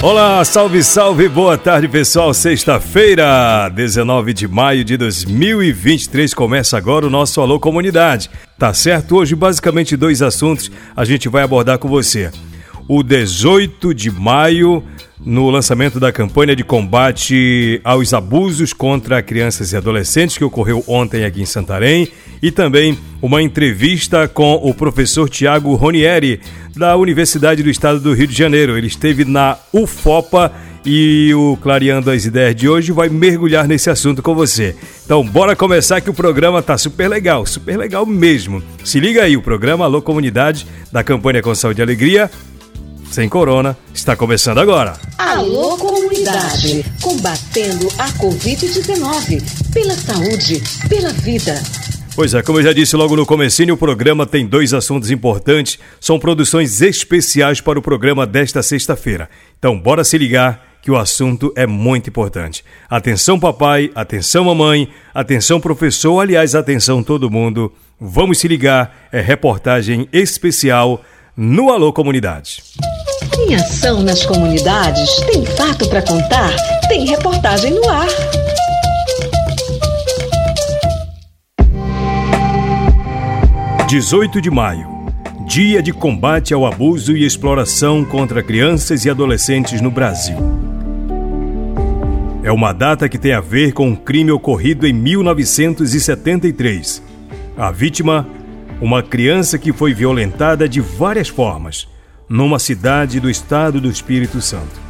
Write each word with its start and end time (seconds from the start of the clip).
Olá, 0.00 0.44
salve, 0.44 0.80
salve, 0.84 1.28
boa 1.28 1.58
tarde 1.58 1.88
pessoal. 1.88 2.32
Sexta-feira, 2.32 3.68
19 3.68 4.32
de 4.32 4.46
maio 4.46 4.84
de 4.84 4.96
2023, 4.96 6.32
começa 6.34 6.78
agora 6.78 7.04
o 7.04 7.10
nosso 7.10 7.40
Alô 7.40 7.58
Comunidade. 7.58 8.30
Tá 8.56 8.72
certo? 8.72 9.16
Hoje, 9.16 9.34
basicamente, 9.34 9.96
dois 9.96 10.22
assuntos 10.22 10.70
a 10.94 11.04
gente 11.04 11.28
vai 11.28 11.42
abordar 11.42 11.80
com 11.80 11.88
você. 11.88 12.30
O 12.88 13.02
18 13.02 13.92
de 13.92 14.10
maio 14.10 14.82
no 15.20 15.50
lançamento 15.50 16.00
da 16.00 16.10
campanha 16.10 16.56
de 16.56 16.64
combate 16.64 17.82
aos 17.84 18.14
abusos 18.14 18.72
contra 18.72 19.22
crianças 19.22 19.72
e 19.72 19.76
adolescentes 19.76 20.38
que 20.38 20.44
ocorreu 20.44 20.82
ontem 20.86 21.22
aqui 21.22 21.42
em 21.42 21.46
Santarém 21.46 22.08
e 22.42 22.50
também 22.50 22.98
uma 23.20 23.42
entrevista 23.42 24.26
com 24.26 24.54
o 24.54 24.72
professor 24.72 25.28
Tiago 25.28 25.74
Ronieri 25.74 26.40
da 26.74 26.96
Universidade 26.96 27.62
do 27.62 27.68
Estado 27.68 28.00
do 28.00 28.14
Rio 28.14 28.26
de 28.26 28.34
Janeiro. 28.34 28.78
Ele 28.78 28.86
esteve 28.86 29.22
na 29.22 29.58
UFOPA 29.70 30.50
e 30.82 31.34
o 31.34 31.58
Clareando 31.60 32.10
as 32.10 32.24
Ideias 32.24 32.56
de 32.56 32.70
hoje 32.70 32.90
vai 32.90 33.10
mergulhar 33.10 33.68
nesse 33.68 33.90
assunto 33.90 34.22
com 34.22 34.34
você. 34.34 34.74
Então, 35.04 35.22
bora 35.22 35.54
começar 35.54 36.00
que 36.00 36.08
o 36.08 36.14
programa 36.14 36.62
tá 36.62 36.78
super 36.78 37.06
legal, 37.08 37.44
super 37.44 37.76
legal 37.76 38.06
mesmo. 38.06 38.62
Se 38.82 38.98
liga 38.98 39.24
aí, 39.24 39.36
o 39.36 39.42
programa 39.42 39.84
Alô 39.84 40.00
Comunidade 40.00 40.66
da 40.90 41.04
campanha 41.04 41.42
Com 41.42 41.54
Saúde 41.54 41.80
e 41.80 41.82
Alegria 41.82 42.30
sem 43.10 43.28
corona, 43.28 43.76
está 43.94 44.14
começando 44.16 44.58
agora. 44.58 44.94
Alô 45.16 45.76
comunidade, 45.76 46.84
combatendo 47.00 47.88
a 47.98 48.08
Covid-19, 48.12 49.72
pela 49.72 49.94
saúde, 49.94 50.62
pela 50.88 51.12
vida. 51.12 51.60
Pois 52.14 52.34
é, 52.34 52.42
como 52.42 52.58
eu 52.58 52.64
já 52.64 52.72
disse 52.72 52.96
logo 52.96 53.14
no 53.14 53.24
comecinho, 53.24 53.74
o 53.74 53.78
programa 53.78 54.26
tem 54.26 54.44
dois 54.44 54.74
assuntos 54.74 55.10
importantes, 55.10 55.78
são 56.00 56.18
produções 56.18 56.82
especiais 56.82 57.60
para 57.60 57.78
o 57.78 57.82
programa 57.82 58.26
desta 58.26 58.60
sexta-feira. 58.60 59.30
Então, 59.56 59.78
bora 59.78 60.02
se 60.02 60.18
ligar 60.18 60.78
que 60.82 60.90
o 60.90 60.96
assunto 60.96 61.52
é 61.54 61.66
muito 61.66 62.10
importante. 62.10 62.64
Atenção 62.90 63.38
papai, 63.38 63.90
atenção 63.94 64.44
mamãe, 64.44 64.88
atenção 65.14 65.60
professor, 65.60 66.18
aliás, 66.18 66.54
atenção 66.54 67.02
todo 67.02 67.30
mundo. 67.30 67.72
Vamos 68.00 68.38
se 68.38 68.48
ligar, 68.48 69.08
é 69.12 69.20
reportagem 69.20 70.08
especial 70.12 71.04
no 71.36 71.70
Alô 71.70 71.92
Comunidade. 71.92 72.62
Tem 73.38 73.54
ação 73.54 74.02
nas 74.02 74.26
comunidades, 74.26 75.08
tem 75.30 75.46
fato 75.46 75.88
para 75.88 76.02
contar, 76.02 76.50
tem 76.88 77.06
reportagem 77.06 77.72
no 77.72 77.88
ar. 77.88 78.08
Dezoito 83.88 84.42
de 84.42 84.50
maio, 84.50 84.88
Dia 85.46 85.80
de 85.80 85.92
combate 85.92 86.52
ao 86.52 86.66
abuso 86.66 87.16
e 87.16 87.24
exploração 87.24 88.04
contra 88.04 88.42
crianças 88.42 89.04
e 89.04 89.10
adolescentes 89.10 89.80
no 89.80 89.90
Brasil. 89.90 90.36
É 92.42 92.50
uma 92.50 92.72
data 92.72 93.08
que 93.08 93.16
tem 93.16 93.32
a 93.32 93.40
ver 93.40 93.72
com 93.72 93.86
um 93.88 93.96
crime 93.96 94.32
ocorrido 94.32 94.86
em 94.86 94.92
1973. 94.92 97.02
A 97.56 97.70
vítima 97.70 98.26
uma 98.80 99.02
criança 99.02 99.58
que 99.58 99.72
foi 99.72 99.94
violentada 99.94 100.68
de 100.68 100.80
várias 100.80 101.28
formas, 101.28 101.88
numa 102.28 102.58
cidade 102.58 103.18
do 103.18 103.30
estado 103.30 103.80
do 103.80 103.88
Espírito 103.88 104.40
Santo. 104.40 104.80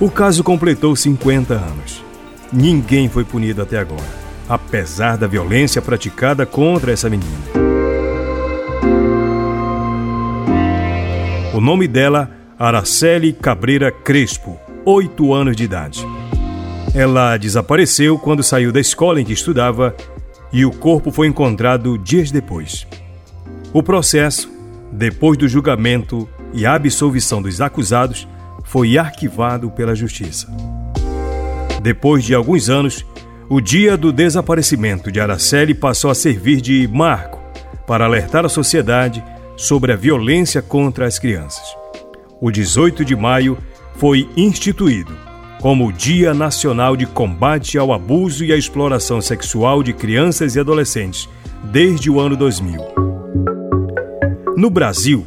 O 0.00 0.10
caso 0.10 0.42
completou 0.42 0.96
50 0.96 1.54
anos. 1.54 2.02
Ninguém 2.52 3.08
foi 3.08 3.24
punido 3.24 3.60
até 3.60 3.78
agora, 3.78 4.08
apesar 4.48 5.18
da 5.18 5.26
violência 5.26 5.82
praticada 5.82 6.46
contra 6.46 6.92
essa 6.92 7.10
menina. 7.10 7.36
O 11.52 11.60
nome 11.60 11.86
dela, 11.86 12.30
Araceli 12.58 13.32
Cabreira 13.32 13.90
Crespo, 13.90 14.58
8 14.84 15.34
anos 15.34 15.56
de 15.56 15.64
idade. 15.64 16.06
Ela 16.94 17.36
desapareceu 17.36 18.18
quando 18.18 18.42
saiu 18.42 18.72
da 18.72 18.80
escola 18.80 19.20
em 19.20 19.24
que 19.24 19.32
estudava 19.32 19.94
e 20.52 20.64
o 20.64 20.70
corpo 20.70 21.10
foi 21.10 21.26
encontrado 21.26 21.98
dias 21.98 22.30
depois. 22.30 22.86
O 23.72 23.82
processo, 23.82 24.50
depois 24.90 25.36
do 25.36 25.46
julgamento 25.46 26.26
e 26.52 26.66
absolvição 26.66 27.40
dos 27.40 27.60
acusados, 27.60 28.26
foi 28.64 28.98
arquivado 28.98 29.70
pela 29.70 29.94
Justiça. 29.94 30.48
Depois 31.82 32.24
de 32.24 32.34
alguns 32.34 32.68
anos, 32.68 33.04
o 33.48 33.60
dia 33.60 33.96
do 33.96 34.12
desaparecimento 34.12 35.10
de 35.10 35.20
Araceli 35.20 35.74
passou 35.74 36.10
a 36.10 36.14
servir 36.14 36.60
de 36.60 36.86
marco 36.88 37.40
para 37.86 38.04
alertar 38.04 38.44
a 38.44 38.48
sociedade 38.48 39.24
sobre 39.56 39.92
a 39.92 39.96
violência 39.96 40.60
contra 40.60 41.06
as 41.06 41.18
crianças. 41.18 41.64
O 42.40 42.50
18 42.50 43.04
de 43.04 43.16
maio 43.16 43.56
foi 43.96 44.28
instituído 44.36 45.28
como 45.60 45.88
o 45.88 45.92
Dia 45.92 46.32
Nacional 46.32 46.96
de 46.96 47.04
Combate 47.04 47.76
ao 47.76 47.92
Abuso 47.92 48.44
e 48.44 48.52
à 48.52 48.56
Exploração 48.56 49.20
Sexual 49.20 49.82
de 49.82 49.92
Crianças 49.92 50.54
e 50.54 50.60
Adolescentes, 50.60 51.28
desde 51.64 52.08
o 52.08 52.20
ano 52.20 52.36
2000. 52.36 52.80
No 54.56 54.70
Brasil, 54.70 55.26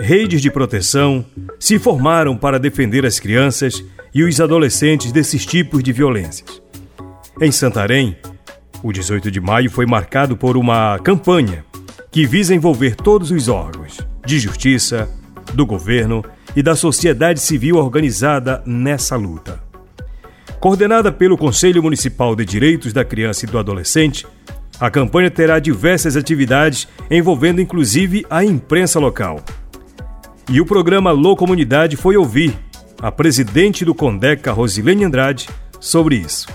redes 0.00 0.40
de 0.40 0.50
proteção 0.50 1.24
se 1.58 1.78
formaram 1.78 2.36
para 2.36 2.58
defender 2.58 3.04
as 3.04 3.20
crianças 3.20 3.84
e 4.14 4.24
os 4.24 4.40
adolescentes 4.40 5.12
desses 5.12 5.44
tipos 5.44 5.82
de 5.82 5.92
violências. 5.92 6.60
Em 7.40 7.52
Santarém, 7.52 8.16
o 8.82 8.92
18 8.92 9.30
de 9.30 9.40
maio 9.40 9.70
foi 9.70 9.86
marcado 9.86 10.36
por 10.36 10.56
uma 10.56 10.98
campanha 11.00 11.64
que 12.10 12.26
visa 12.26 12.54
envolver 12.54 12.96
todos 12.96 13.30
os 13.30 13.48
órgãos 13.48 13.98
de 14.26 14.38
justiça, 14.38 15.08
do 15.54 15.66
governo 15.66 16.24
e 16.56 16.62
da 16.62 16.74
sociedade 16.74 17.40
civil 17.40 17.76
organizada 17.76 18.62
nessa 18.66 19.16
luta. 19.16 19.60
Coordenada 20.58 21.12
pelo 21.12 21.38
Conselho 21.38 21.82
Municipal 21.82 22.34
de 22.34 22.44
Direitos 22.44 22.92
da 22.92 23.04
Criança 23.04 23.44
e 23.44 23.48
do 23.48 23.58
Adolescente, 23.58 24.26
a 24.78 24.90
campanha 24.90 25.30
terá 25.30 25.58
diversas 25.58 26.16
atividades 26.16 26.88
envolvendo 27.10 27.60
inclusive 27.60 28.26
a 28.28 28.44
imprensa 28.44 28.98
local. 28.98 29.42
E 30.52 30.60
o 30.60 30.66
programa 30.66 31.12
Lô 31.12 31.36
Comunidade 31.36 31.96
foi 31.96 32.16
ouvir 32.16 32.58
a 33.00 33.12
presidente 33.12 33.84
do 33.84 33.94
Condeca, 33.94 34.50
Rosilene 34.50 35.04
Andrade, 35.04 35.48
sobre 35.78 36.16
isso. 36.16 36.48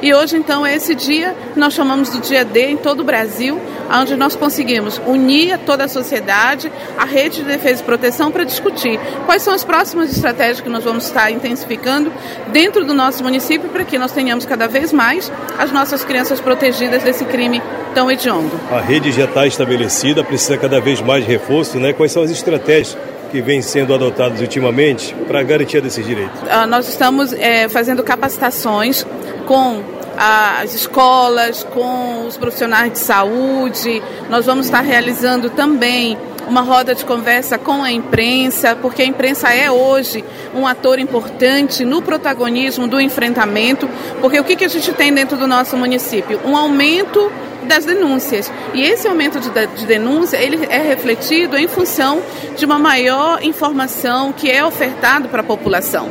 E 0.00 0.14
hoje, 0.14 0.36
então, 0.36 0.64
é 0.64 0.76
esse 0.76 0.94
dia, 0.94 1.34
nós 1.56 1.74
chamamos 1.74 2.10
do 2.10 2.20
Dia 2.20 2.44
D 2.44 2.70
em 2.70 2.76
todo 2.76 3.00
o 3.00 3.04
Brasil, 3.04 3.60
onde 3.92 4.14
nós 4.14 4.36
conseguimos 4.36 5.02
unir 5.04 5.58
toda 5.66 5.82
a 5.82 5.88
sociedade, 5.88 6.70
a 6.96 7.04
rede 7.04 7.38
de 7.38 7.42
defesa 7.42 7.82
e 7.82 7.84
proteção, 7.84 8.30
para 8.30 8.44
discutir 8.44 9.00
quais 9.26 9.42
são 9.42 9.52
as 9.52 9.64
próximas 9.64 10.12
estratégias 10.12 10.60
que 10.60 10.68
nós 10.68 10.84
vamos 10.84 11.06
estar 11.06 11.32
intensificando 11.32 12.12
dentro 12.52 12.84
do 12.84 12.94
nosso 12.94 13.24
município 13.24 13.68
para 13.68 13.84
que 13.84 13.98
nós 13.98 14.12
tenhamos 14.12 14.46
cada 14.46 14.68
vez 14.68 14.92
mais 14.92 15.30
as 15.58 15.72
nossas 15.72 16.04
crianças 16.04 16.40
protegidas 16.40 17.02
desse 17.02 17.24
crime 17.24 17.60
tão 17.94 18.08
hediondo. 18.08 18.52
A 18.70 18.80
rede 18.80 19.10
já 19.10 19.24
está 19.24 19.44
estabelecida, 19.44 20.22
precisa 20.22 20.56
cada 20.56 20.80
vez 20.80 21.02
mais 21.02 21.24
de 21.24 21.30
reforço, 21.32 21.80
né? 21.80 21.92
Quais 21.92 22.12
são 22.12 22.22
as 22.22 22.30
estratégias 22.30 22.96
que 23.30 23.40
vêm 23.40 23.62
sendo 23.62 23.94
adotadas 23.94 24.40
ultimamente 24.40 25.14
para 25.26 25.42
garantia 25.42 25.80
desses 25.80 26.04
direitos? 26.04 26.40
Uh, 26.42 26.66
nós 26.68 26.88
estamos 26.88 27.32
é, 27.32 27.68
fazendo 27.68 28.02
capacitações 28.02 29.06
com 29.46 29.82
as 30.16 30.74
escolas, 30.74 31.64
com 31.64 32.26
os 32.26 32.36
profissionais 32.36 32.92
de 32.92 32.98
saúde. 32.98 34.02
Nós 34.28 34.44
vamos 34.44 34.66
estar 34.66 34.82
realizando 34.82 35.48
também 35.48 36.18
uma 36.50 36.62
roda 36.62 36.94
de 36.96 37.04
conversa 37.04 37.56
com 37.56 37.82
a 37.82 37.92
imprensa, 37.92 38.74
porque 38.74 39.02
a 39.02 39.06
imprensa 39.06 39.48
é 39.54 39.70
hoje 39.70 40.24
um 40.52 40.66
ator 40.66 40.98
importante 40.98 41.84
no 41.84 42.02
protagonismo 42.02 42.88
do 42.88 43.00
enfrentamento, 43.00 43.88
porque 44.20 44.40
o 44.40 44.44
que, 44.44 44.56
que 44.56 44.64
a 44.64 44.68
gente 44.68 44.92
tem 44.92 45.14
dentro 45.14 45.38
do 45.38 45.46
nosso 45.46 45.76
município? 45.76 46.40
Um 46.44 46.56
aumento 46.56 47.30
das 47.68 47.84
denúncias. 47.84 48.52
E 48.74 48.82
esse 48.82 49.06
aumento 49.06 49.38
de, 49.38 49.48
de 49.48 49.86
denúncia, 49.86 50.38
ele 50.38 50.66
é 50.68 50.82
refletido 50.82 51.56
em 51.56 51.68
função 51.68 52.20
de 52.56 52.64
uma 52.64 52.80
maior 52.80 53.42
informação 53.44 54.32
que 54.32 54.50
é 54.50 54.64
ofertado 54.64 55.28
para 55.28 55.42
a 55.42 55.44
população. 55.44 56.10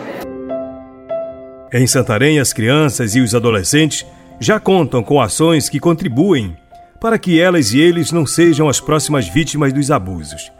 Em 1.73 1.85
Santarém, 1.85 2.39
as 2.39 2.53
crianças 2.53 3.13
e 3.13 3.19
os 3.19 3.35
adolescentes 3.35 4.05
já 4.39 4.57
contam 4.57 5.03
com 5.03 5.19
ações 5.19 5.67
que 5.67 5.79
contribuem 5.81 6.57
para 6.99 7.17
que 7.17 7.39
elas 7.39 7.73
e 7.73 7.79
eles 7.79 8.11
não 8.11 8.25
sejam 8.25 8.67
as 8.67 8.79
próximas 8.79 9.27
vítimas 9.27 9.71
dos 9.71 9.89
abusos. 9.91 10.51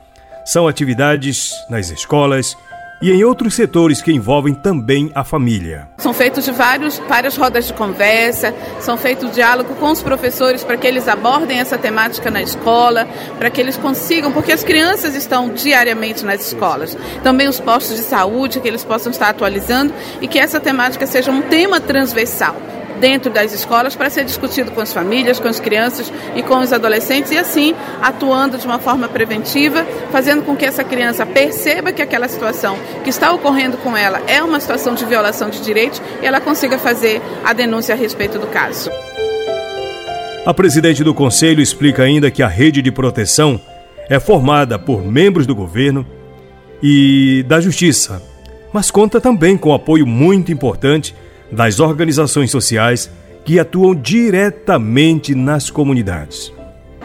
São 0.46 0.68
atividades 0.68 1.54
nas 1.70 1.90
escolas, 1.90 2.56
e 3.02 3.12
em 3.12 3.24
outros 3.24 3.54
setores 3.54 4.02
que 4.02 4.12
envolvem 4.12 4.54
também 4.54 5.10
a 5.16 5.24
família. 5.24 5.88
São 5.98 6.14
feitos 6.14 6.48
vários, 6.50 7.00
várias 7.08 7.38
rodas 7.38 7.68
de 7.68 7.74
conversa, 7.74 8.54
são 8.80 8.98
feitos 8.98 9.32
diálogo 9.32 9.74
com 9.76 9.90
os 9.92 10.02
professores 10.02 10.64
para 10.64 10.76
que 10.76 10.86
eles 10.86 11.08
abordem 11.08 11.60
essa 11.60 11.78
temática 11.78 12.30
na 12.30 12.42
escola, 12.42 13.08
para 13.38 13.50
que 13.50 13.62
eles 13.62 13.78
consigam, 13.78 14.32
porque 14.32 14.52
as 14.52 14.64
crianças 14.64 15.16
estão 15.16 15.50
diariamente 15.50 16.26
nas 16.26 16.46
escolas. 16.46 16.98
Também 17.24 17.48
os 17.48 17.60
postos 17.60 17.96
de 17.96 18.04
saúde, 18.04 18.60
que 18.60 18.68
eles 18.68 18.84
possam 18.84 19.12
estar 19.12 19.30
atualizando 19.30 19.94
e 20.22 20.28
que 20.28 20.40
essa 20.40 20.60
temática 20.60 21.08
seja 21.08 21.32
um 21.32 21.42
tema 21.44 21.80
transversal 21.80 22.56
dentro 23.00 23.32
das 23.32 23.54
escolas 23.54 23.96
para 23.96 24.10
ser 24.10 24.24
discutido 24.26 24.72
com 24.72 24.82
as 24.82 24.94
famílias, 24.94 25.40
com 25.40 25.48
as 25.48 25.60
crianças 25.60 26.12
e 26.36 26.44
com 26.44 26.60
os 26.60 26.74
adolescentes 26.74 27.32
e 27.32 27.38
assim 27.38 27.74
atuando 28.02 28.58
de 28.58 28.66
uma 28.66 28.80
forma 28.80 29.08
preventiva, 29.08 29.86
fazendo 30.12 30.44
com 30.44 30.56
que 30.56 30.66
essa 30.66 30.84
criança 30.84 31.26
perceba 31.26 31.92
que 31.92 32.02
aquela 32.02 32.28
situação 32.28 32.78
que 33.04 33.10
está 33.10 33.32
ocorrendo 33.32 33.78
com 33.78 33.96
ela 33.96 34.22
é 34.28 34.42
uma 34.44 34.60
situação 34.60 34.94
de 34.94 35.06
violação 35.06 35.50
de 35.50 35.62
direitos 35.62 36.02
e 36.22 36.26
ela 36.26 36.40
consiga 36.40 36.78
fazer 36.78 37.22
a 37.44 37.54
denúncia 37.54 37.96
a 37.96 37.98
respeito 37.98 38.38
do 38.38 38.48
caso. 38.48 38.90
A 40.46 40.54
presidente 40.54 41.04
do 41.04 41.14
conselho 41.14 41.62
explica 41.62 42.04
ainda 42.04 42.32
que 42.32 42.42
a 42.42 42.48
rede 42.48 42.82
de 42.82 42.92
proteção 42.92 43.60
é 44.10 44.20
formada 44.20 44.80
por 44.80 45.06
membros 45.06 45.46
do 45.46 45.54
governo 45.54 46.06
e 46.82 47.44
da 47.48 47.60
justiça, 47.60 48.22
mas 48.74 48.90
conta 48.90 49.20
também 49.20 49.58
com 49.58 49.74
apoio 49.74 50.08
muito 50.08 50.52
importante 50.52 51.14
das 51.52 51.80
organizações 51.80 52.52
sociais 52.52 53.10
que 53.44 53.60
atuam 53.60 53.96
diretamente 53.96 55.34
nas 55.34 55.70
comunidades. 55.70 56.52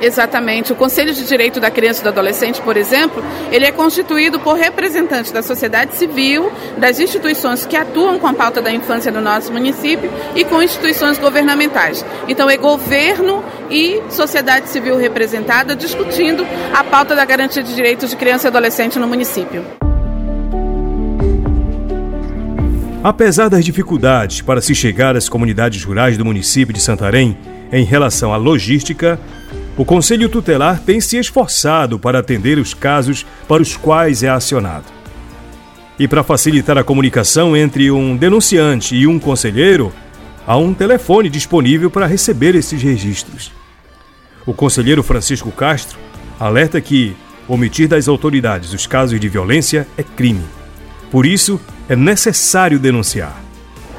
Exatamente. 0.00 0.72
O 0.72 0.76
Conselho 0.76 1.14
de 1.14 1.24
Direito 1.24 1.60
da 1.60 1.70
Criança 1.70 2.00
e 2.00 2.02
do 2.02 2.08
Adolescente, 2.08 2.60
por 2.60 2.76
exemplo, 2.76 3.22
ele 3.50 3.64
é 3.64 3.70
constituído 3.70 4.40
por 4.40 4.54
representantes 4.54 5.30
da 5.30 5.42
sociedade 5.42 5.94
civil, 5.96 6.50
das 6.76 6.98
instituições 6.98 7.64
que 7.64 7.76
atuam 7.76 8.18
com 8.18 8.26
a 8.26 8.34
pauta 8.34 8.60
da 8.60 8.72
infância 8.72 9.12
no 9.12 9.20
nosso 9.20 9.52
município 9.52 10.10
e 10.34 10.44
com 10.44 10.62
instituições 10.62 11.18
governamentais. 11.18 12.04
Então 12.28 12.50
é 12.50 12.56
governo 12.56 13.44
e 13.70 14.02
sociedade 14.10 14.68
civil 14.68 14.96
representada 14.96 15.76
discutindo 15.76 16.44
a 16.74 16.82
pauta 16.82 17.14
da 17.14 17.24
garantia 17.24 17.62
de 17.62 17.74
direitos 17.74 18.10
de 18.10 18.16
criança 18.16 18.46
e 18.46 18.48
adolescente 18.48 18.98
no 18.98 19.06
município. 19.06 19.83
Apesar 23.04 23.50
das 23.50 23.66
dificuldades 23.66 24.40
para 24.40 24.62
se 24.62 24.74
chegar 24.74 25.14
às 25.14 25.28
comunidades 25.28 25.84
rurais 25.84 26.16
do 26.16 26.24
município 26.24 26.72
de 26.72 26.80
Santarém 26.80 27.36
em 27.70 27.84
relação 27.84 28.32
à 28.32 28.38
logística, 28.38 29.20
o 29.76 29.84
Conselho 29.84 30.26
Tutelar 30.26 30.80
tem 30.80 31.02
se 31.02 31.18
esforçado 31.18 31.98
para 31.98 32.20
atender 32.20 32.56
os 32.56 32.72
casos 32.72 33.26
para 33.46 33.60
os 33.60 33.76
quais 33.76 34.22
é 34.22 34.30
acionado. 34.30 34.86
E 35.98 36.08
para 36.08 36.24
facilitar 36.24 36.78
a 36.78 36.82
comunicação 36.82 37.54
entre 37.54 37.90
um 37.90 38.16
denunciante 38.16 38.96
e 38.96 39.06
um 39.06 39.18
conselheiro, 39.18 39.92
há 40.46 40.56
um 40.56 40.72
telefone 40.72 41.28
disponível 41.28 41.90
para 41.90 42.06
receber 42.06 42.54
esses 42.54 42.82
registros. 42.82 43.52
O 44.46 44.54
conselheiro 44.54 45.02
Francisco 45.02 45.52
Castro 45.52 45.98
alerta 46.40 46.80
que 46.80 47.14
omitir 47.46 47.86
das 47.86 48.08
autoridades 48.08 48.72
os 48.72 48.86
casos 48.86 49.20
de 49.20 49.28
violência 49.28 49.86
é 49.98 50.02
crime. 50.02 50.44
Por 51.10 51.26
isso, 51.26 51.60
é 51.88 51.96
necessário 51.96 52.78
denunciar. 52.78 53.44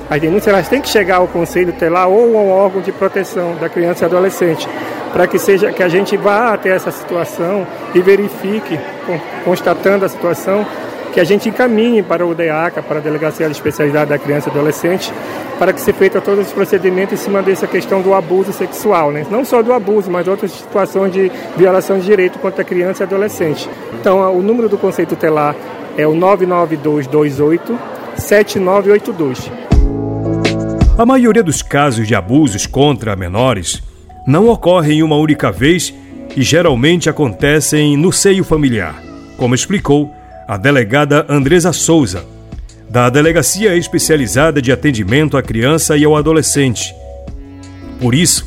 As 0.09 0.21
denúncias 0.21 0.47
elas 0.47 0.67
têm 0.67 0.81
que 0.81 0.89
chegar 0.89 1.17
ao 1.17 1.27
conselho 1.27 1.73
telar 1.73 2.07
ou 2.07 2.37
ao 2.37 2.47
órgão 2.47 2.81
de 2.81 2.91
proteção 2.91 3.55
da 3.55 3.67
criança 3.67 4.03
e 4.03 4.05
adolescente, 4.05 4.67
para 5.11 5.25
que 5.25 5.39
seja 5.39 5.71
que 5.71 5.81
a 5.81 5.89
gente 5.89 6.15
vá 6.15 6.53
até 6.53 6.69
essa 6.69 6.91
situação 6.91 7.65
e 7.93 8.01
verifique, 8.01 8.79
constatando 9.43 10.05
a 10.05 10.09
situação, 10.09 10.65
que 11.11 11.19
a 11.19 11.23
gente 11.23 11.47
encaminhe 11.47 12.03
para 12.03 12.25
o 12.25 12.35
DEACA, 12.35 12.83
para 12.83 12.97
a 12.99 13.01
Delegacia 13.01 13.45
de 13.45 13.53
Especialidade 13.53 14.09
da 14.09 14.19
Criança 14.19 14.49
e 14.49 14.51
Adolescente, 14.51 15.11
para 15.57 15.71
que 15.71 15.79
se 15.79 15.93
feita 15.93 16.19
todos 16.19 16.47
os 16.47 16.53
procedimentos 16.53 17.13
em 17.13 17.23
cima 17.23 17.41
dessa 17.41 17.65
questão 17.65 18.01
do 18.01 18.13
abuso 18.13 18.51
sexual, 18.51 19.11
né? 19.11 19.25
não 19.31 19.45
só 19.45 19.63
do 19.63 19.71
abuso, 19.71 20.11
mas 20.11 20.27
outras 20.27 20.51
situações 20.51 21.13
de 21.13 21.31
violação 21.55 21.97
de 21.97 22.05
direito 22.05 22.38
contra 22.39 22.61
a 22.61 22.65
criança 22.65 23.03
e 23.03 23.05
adolescente. 23.05 23.69
Então, 23.93 24.38
o 24.38 24.41
número 24.41 24.67
do 24.67 24.77
conceito 24.77 25.15
telar 25.15 25.55
é 25.97 26.07
o 26.07 26.13
99228 26.15 27.77
7982. 28.18 29.51
A 30.97 31.06
maioria 31.06 31.44
dos 31.44 31.62
casos 31.62 32.07
de 32.07 32.15
abusos 32.15 32.65
contra 32.65 33.15
menores 33.15 33.83
não 34.25 34.47
ocorrem 34.50 35.03
uma 35.03 35.18
única 35.18 35.51
vez 35.51 35.94
e 36.36 36.42
geralmente 36.42 37.09
acontecem 37.09 37.97
no 37.97 38.12
seio 38.12 38.44
familiar, 38.44 38.95
como 39.38 39.53
explicou 39.53 40.12
a 40.47 40.57
delegada 40.57 41.25
Andresa 41.27 41.74
Souza, 41.74 42.25
da 42.89 43.09
Delegacia 43.09 43.75
Especializada 43.75 44.62
de 44.62 44.71
Atendimento 44.71 45.38
à 45.38 45.44
Criança 45.44 45.98
e 45.98 46.06
ao 46.06 46.15
Adolescente. 46.15 46.95
Por 48.00 48.15
isso, 48.15 48.45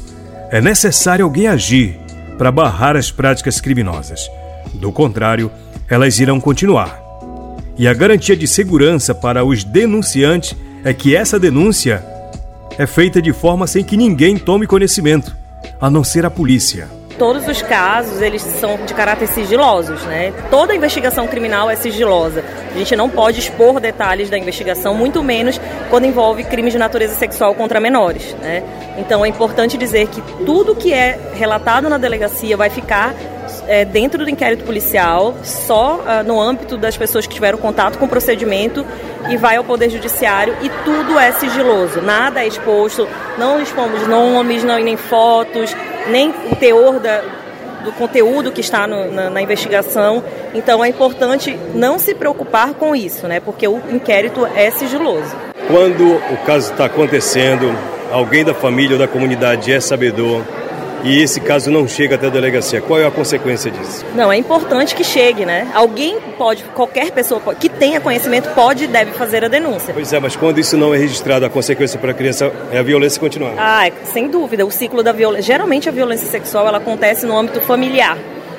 é 0.50 0.60
necessário 0.60 1.24
alguém 1.24 1.48
agir 1.48 1.98
para 2.38 2.52
barrar 2.52 2.96
as 2.96 3.10
práticas 3.10 3.60
criminosas. 3.60 4.30
Do 4.74 4.92
contrário, 4.92 5.50
elas 5.88 6.18
irão 6.18 6.40
continuar. 6.40 7.07
E 7.78 7.86
a 7.86 7.94
garantia 7.94 8.36
de 8.36 8.48
segurança 8.48 9.14
para 9.14 9.44
os 9.44 9.62
denunciantes 9.62 10.56
é 10.84 10.92
que 10.92 11.14
essa 11.14 11.38
denúncia 11.38 12.04
é 12.76 12.88
feita 12.88 13.22
de 13.22 13.32
forma 13.32 13.68
sem 13.68 13.84
que 13.84 13.96
ninguém 13.96 14.36
tome 14.36 14.66
conhecimento, 14.66 15.36
a 15.80 15.88
não 15.88 16.02
ser 16.02 16.26
a 16.26 16.30
polícia. 16.30 16.88
Todos 17.16 17.46
os 17.46 17.62
casos, 17.62 18.20
eles 18.20 18.42
são 18.42 18.84
de 18.84 18.92
caráter 18.94 19.28
sigilosos, 19.28 20.02
né? 20.02 20.32
Toda 20.50 20.74
investigação 20.74 21.28
criminal 21.28 21.70
é 21.70 21.76
sigilosa. 21.76 22.44
A 22.74 22.78
gente 22.78 22.96
não 22.96 23.08
pode 23.08 23.38
expor 23.38 23.78
detalhes 23.78 24.28
da 24.28 24.36
investigação, 24.36 24.92
muito 24.92 25.22
menos 25.22 25.60
quando 25.88 26.04
envolve 26.04 26.42
crimes 26.44 26.72
de 26.72 26.78
natureza 26.80 27.14
sexual 27.14 27.54
contra 27.54 27.78
menores, 27.78 28.34
né? 28.40 28.64
Então 28.98 29.24
é 29.24 29.28
importante 29.28 29.78
dizer 29.78 30.08
que 30.08 30.20
tudo 30.44 30.74
que 30.74 30.92
é 30.92 31.16
relatado 31.34 31.88
na 31.88 31.98
delegacia 31.98 32.56
vai 32.56 32.70
ficar 32.70 33.14
é, 33.68 33.84
dentro 33.84 34.24
do 34.24 34.30
inquérito 34.30 34.64
policial, 34.64 35.36
só 35.44 35.96
uh, 35.96 36.26
no 36.26 36.40
âmbito 36.40 36.78
das 36.78 36.96
pessoas 36.96 37.26
que 37.26 37.34
tiveram 37.34 37.58
contato 37.58 37.98
com 37.98 38.06
o 38.06 38.08
procedimento 38.08 38.84
e 39.28 39.36
vai 39.36 39.56
ao 39.56 39.64
Poder 39.64 39.90
Judiciário 39.90 40.56
e 40.62 40.70
tudo 40.84 41.18
é 41.18 41.30
sigiloso, 41.32 42.00
nada 42.00 42.42
é 42.42 42.46
exposto, 42.46 43.06
não 43.36 43.60
expomos 43.60 44.08
nomes, 44.08 44.64
não, 44.64 44.82
nem 44.82 44.96
fotos, 44.96 45.76
nem 46.08 46.30
o 46.50 46.56
teor 46.56 46.98
da, 46.98 47.22
do 47.84 47.92
conteúdo 47.92 48.50
que 48.50 48.62
está 48.62 48.86
no, 48.86 49.12
na, 49.12 49.28
na, 49.28 49.42
investigação. 49.42 50.24
Então 50.54 50.82
é 50.82 50.88
importante 50.88 51.58
não 51.74 51.98
se 51.98 52.14
preocupar 52.14 52.72
com 52.74 52.96
isso, 52.96 53.28
né? 53.28 53.38
Porque 53.38 53.68
o 53.68 53.80
inquérito 53.90 54.46
é 54.56 54.70
sigiloso. 54.70 55.36
Quando 55.66 56.14
o 56.14 56.36
caso 56.46 56.72
está 56.72 56.86
acontecendo, 56.86 57.70
alguém 58.10 58.44
da 58.44 58.54
família 58.54 58.94
ou 58.94 58.98
da 58.98 59.06
comunidade 59.06 59.70
é 59.70 59.78
sabedor, 59.78 60.42
e 61.04 61.22
esse 61.22 61.40
caso 61.40 61.70
não 61.70 61.86
chega 61.86 62.16
até 62.16 62.26
a 62.26 62.30
delegacia. 62.30 62.80
Qual 62.80 63.00
é 63.00 63.06
a 63.06 63.10
consequência 63.10 63.70
disso? 63.70 64.04
Não, 64.14 64.32
é 64.32 64.36
importante 64.36 64.94
que 64.94 65.04
chegue, 65.04 65.44
né? 65.44 65.68
Alguém 65.74 66.18
pode, 66.36 66.64
qualquer 66.74 67.10
pessoa 67.10 67.40
que 67.54 67.68
tenha 67.68 68.00
conhecimento 68.00 68.48
pode 68.54 68.84
e 68.84 68.86
deve 68.86 69.12
fazer 69.12 69.44
a 69.44 69.48
denúncia. 69.48 69.94
Pois 69.94 70.12
é, 70.12 70.20
mas 70.20 70.36
quando 70.36 70.58
isso 70.58 70.76
não 70.76 70.94
é 70.94 70.98
registrado, 70.98 71.46
a 71.46 71.50
consequência 71.50 71.98
para 71.98 72.10
a 72.10 72.14
criança 72.14 72.52
é 72.72 72.78
a 72.78 72.82
violência 72.82 73.20
continuar. 73.20 73.54
Ah, 73.56 73.86
é, 73.86 73.92
sem 74.04 74.28
dúvida. 74.28 74.66
O 74.66 74.70
ciclo 74.70 75.02
da 75.02 75.12
violência. 75.12 75.42
Geralmente 75.42 75.88
a 75.88 75.92
violência 75.92 76.26
sexual 76.26 76.66
ela 76.66 76.78
acontece 76.78 77.24
no 77.26 77.38
âmbito 77.38 77.60
familiar, 77.60 78.18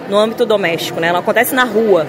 no 0.09 0.17
âmbito 0.17 0.45
doméstico, 0.45 0.99
né? 0.99 1.07
Ela 1.07 1.19
acontece 1.19 1.53
na 1.53 1.63
rua 1.63 2.07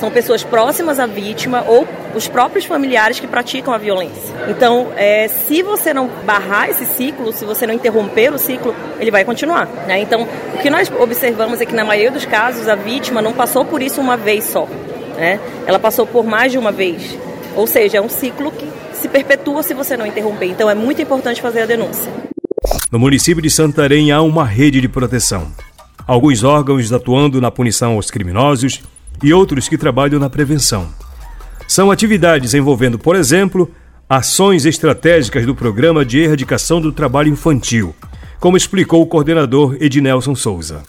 são 0.00 0.10
pessoas 0.10 0.42
próximas 0.42 0.98
à 0.98 1.06
vítima 1.06 1.62
ou 1.68 1.86
os 2.14 2.26
próprios 2.26 2.64
familiares 2.64 3.20
que 3.20 3.26
praticam 3.26 3.72
a 3.72 3.78
violência. 3.78 4.34
Então, 4.48 4.88
é, 4.96 5.28
se 5.28 5.62
você 5.62 5.92
não 5.92 6.08
barrar 6.24 6.70
esse 6.70 6.86
ciclo, 6.86 7.32
se 7.32 7.44
você 7.44 7.66
não 7.66 7.74
interromper 7.74 8.32
o 8.32 8.38
ciclo, 8.38 8.74
ele 8.98 9.10
vai 9.10 9.24
continuar. 9.24 9.66
Né? 9.86 10.00
Então, 10.00 10.26
o 10.54 10.58
que 10.58 10.70
nós 10.70 10.90
observamos 10.98 11.60
é 11.60 11.66
que 11.66 11.74
na 11.74 11.84
maioria 11.84 12.10
dos 12.10 12.24
casos 12.24 12.66
a 12.66 12.74
vítima 12.74 13.20
não 13.20 13.34
passou 13.34 13.64
por 13.64 13.82
isso 13.82 14.00
uma 14.00 14.16
vez 14.16 14.44
só, 14.44 14.66
né? 15.16 15.38
Ela 15.66 15.78
passou 15.78 16.06
por 16.06 16.24
mais 16.24 16.50
de 16.50 16.58
uma 16.58 16.72
vez. 16.72 17.16
Ou 17.54 17.66
seja, 17.66 17.98
é 17.98 18.00
um 18.00 18.08
ciclo 18.08 18.50
que 18.50 18.66
se 18.94 19.06
perpetua 19.06 19.62
se 19.62 19.74
você 19.74 19.96
não 19.96 20.06
interromper. 20.06 20.46
Então, 20.46 20.70
é 20.70 20.74
muito 20.74 21.02
importante 21.02 21.42
fazer 21.42 21.62
a 21.62 21.66
denúncia. 21.66 22.10
No 22.90 22.98
município 22.98 23.42
de 23.42 23.50
Santarém 23.50 24.10
há 24.10 24.22
uma 24.22 24.44
rede 24.44 24.80
de 24.80 24.88
proteção. 24.88 25.48
Alguns 26.06 26.42
órgãos 26.42 26.90
atuando 26.92 27.40
na 27.40 27.50
punição 27.50 27.92
aos 27.92 28.10
criminosos 28.10 28.82
e 29.22 29.32
outros 29.32 29.68
que 29.68 29.78
trabalham 29.78 30.18
na 30.18 30.30
prevenção. 30.30 30.88
São 31.66 31.90
atividades 31.90 32.54
envolvendo, 32.54 32.98
por 32.98 33.14
exemplo, 33.14 33.70
ações 34.08 34.66
estratégicas 34.66 35.46
do 35.46 35.54
Programa 35.54 36.04
de 36.04 36.18
Erradicação 36.18 36.80
do 36.80 36.90
Trabalho 36.90 37.28
Infantil, 37.28 37.94
como 38.40 38.56
explicou 38.56 39.02
o 39.02 39.06
coordenador 39.06 39.76
Ednelson 39.80 40.34
Souza. 40.34 40.82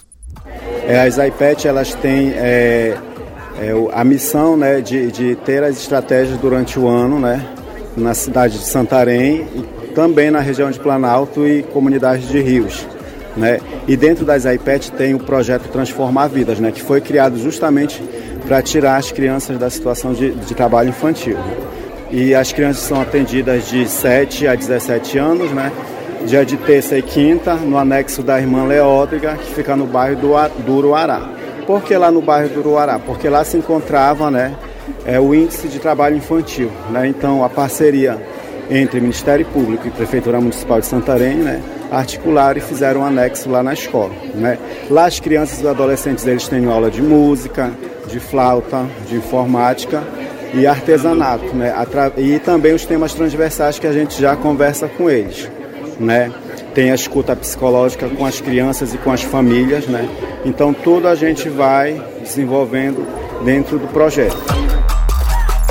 É, 0.84 1.00
as 1.02 1.18
IPET 1.18 1.68
elas 1.68 1.94
têm 1.94 2.30
é, 2.30 2.98
é, 3.60 3.72
a 3.92 4.02
missão 4.02 4.56
né, 4.56 4.80
de, 4.80 5.12
de 5.12 5.36
ter 5.36 5.62
as 5.62 5.76
estratégias 5.76 6.36
durante 6.38 6.78
o 6.78 6.88
ano, 6.88 7.20
né, 7.20 7.46
na 7.96 8.12
cidade 8.14 8.58
de 8.58 8.64
Santarém 8.64 9.46
e 9.54 9.86
também 9.94 10.30
na 10.30 10.40
região 10.40 10.70
de 10.70 10.80
Planalto 10.80 11.46
e 11.46 11.62
comunidades 11.62 12.28
de 12.28 12.40
rios. 12.40 12.84
Né? 13.36 13.60
E 13.88 13.96
dentro 13.96 14.24
das 14.24 14.44
IPET 14.44 14.92
tem 14.92 15.14
o 15.14 15.18
projeto 15.18 15.68
Transformar 15.68 16.28
Vidas, 16.28 16.58
né? 16.58 16.70
que 16.70 16.82
foi 16.82 17.00
criado 17.00 17.38
justamente 17.38 18.02
para 18.46 18.60
tirar 18.60 18.96
as 18.96 19.10
crianças 19.10 19.58
da 19.58 19.70
situação 19.70 20.12
de, 20.12 20.32
de 20.32 20.54
trabalho 20.54 20.90
infantil. 20.90 21.36
E 22.10 22.34
as 22.34 22.52
crianças 22.52 22.82
são 22.82 23.00
atendidas 23.00 23.68
de 23.68 23.88
7 23.88 24.46
a 24.46 24.54
17 24.54 25.18
anos, 25.18 25.50
né? 25.50 25.72
dia 26.26 26.44
de 26.44 26.56
terça 26.56 26.96
e 26.96 27.02
quinta, 27.02 27.54
no 27.54 27.76
anexo 27.76 28.22
da 28.22 28.38
irmã 28.38 28.64
Leódriga, 28.64 29.36
que 29.36 29.54
fica 29.54 29.74
no 29.74 29.86
bairro 29.86 30.16
do, 30.16 30.32
do 30.64 30.72
Uruará. 30.74 31.28
Por 31.66 31.82
que 31.82 31.96
lá 31.96 32.10
no 32.10 32.20
bairro 32.20 32.48
do 32.50 32.60
Uruará? 32.60 32.98
Porque 32.98 33.28
lá 33.28 33.44
se 33.44 33.56
encontrava 33.56 34.30
né, 34.30 34.54
é, 35.04 35.18
o 35.18 35.34
índice 35.34 35.68
de 35.68 35.78
trabalho 35.78 36.16
infantil. 36.16 36.70
Né? 36.90 37.08
Então, 37.08 37.44
a 37.44 37.48
parceria 37.48 38.20
entre 38.70 39.00
Ministério 39.00 39.44
Público 39.46 39.86
e 39.86 39.90
Prefeitura 39.90 40.40
Municipal 40.40 40.80
de 40.80 40.86
Santarém, 40.86 41.36
né, 41.36 41.60
articularam 41.92 42.58
e 42.58 42.62
fizeram 42.62 43.02
um 43.02 43.04
anexo 43.04 43.50
lá 43.50 43.62
na 43.62 43.74
escola. 43.74 44.14
Né? 44.34 44.58
Lá 44.90 45.06
as 45.06 45.20
crianças 45.20 45.58
e 45.58 45.62
os 45.62 45.68
adolescentes 45.68 46.26
eles 46.26 46.48
têm 46.48 46.64
aula 46.66 46.90
de 46.90 47.02
música, 47.02 47.70
de 48.08 48.18
flauta, 48.18 48.86
de 49.08 49.16
informática 49.16 50.02
e 50.54 50.66
artesanato, 50.66 51.54
né? 51.54 51.72
E 52.16 52.38
também 52.38 52.74
os 52.74 52.84
temas 52.84 53.14
transversais 53.14 53.78
que 53.78 53.86
a 53.86 53.92
gente 53.92 54.20
já 54.20 54.36
conversa 54.36 54.88
com 54.88 55.08
eles, 55.08 55.48
né? 55.98 56.30
Tem 56.74 56.90
a 56.90 56.94
escuta 56.94 57.36
psicológica 57.36 58.08
com 58.08 58.24
as 58.24 58.40
crianças 58.40 58.94
e 58.94 58.98
com 58.98 59.10
as 59.10 59.22
famílias, 59.22 59.86
né? 59.86 60.08
Então 60.44 60.74
tudo 60.74 61.08
a 61.08 61.14
gente 61.14 61.48
vai 61.48 62.02
desenvolvendo 62.20 63.06
dentro 63.44 63.78
do 63.78 63.86
projeto. 63.88 64.36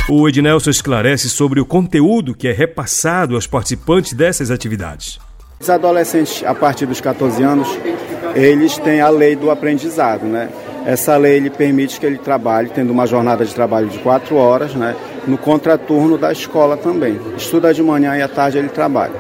O 0.10 0.28
Ednelson 0.28 0.72
esclarece 0.72 1.30
sobre 1.30 1.60
o 1.60 1.66
conteúdo 1.66 2.34
que 2.36 2.48
é 2.48 2.52
repassado 2.52 3.36
aos 3.36 3.48
participantes 3.48 4.14
dessas 4.14 4.50
atividades. 4.50 5.20
Os 5.62 5.70
adolescentes, 5.70 6.44
a 6.44 6.56
partir 6.56 6.88
dos 6.88 7.00
14 7.00 7.44
anos, 7.44 7.68
eles 8.34 8.80
têm 8.80 9.00
a 9.00 9.10
lei 9.10 9.36
do 9.36 9.52
aprendizado, 9.52 10.26
né? 10.26 10.50
Essa 10.88 11.16
lei 11.18 11.48
permite 11.52 12.00
que 12.00 12.06
ele 12.08 12.18
trabalhe, 12.18 12.70
tendo 12.70 12.90
uma 12.90 13.06
jornada 13.06 13.46
de 13.46 13.54
trabalho 13.54 13.88
de 13.88 14.00
quatro 14.00 14.38
horas, 14.38 14.74
né? 14.74 14.96
No 15.28 15.38
contraturno 15.38 16.18
da 16.18 16.32
escola 16.32 16.76
também. 16.76 17.20
Estuda 17.38 17.72
de 17.76 17.84
manhã 17.84 18.18
e 18.18 18.24
à 18.24 18.28
tarde 18.28 18.58
ele 18.58 18.70
trabalha. 18.70 19.14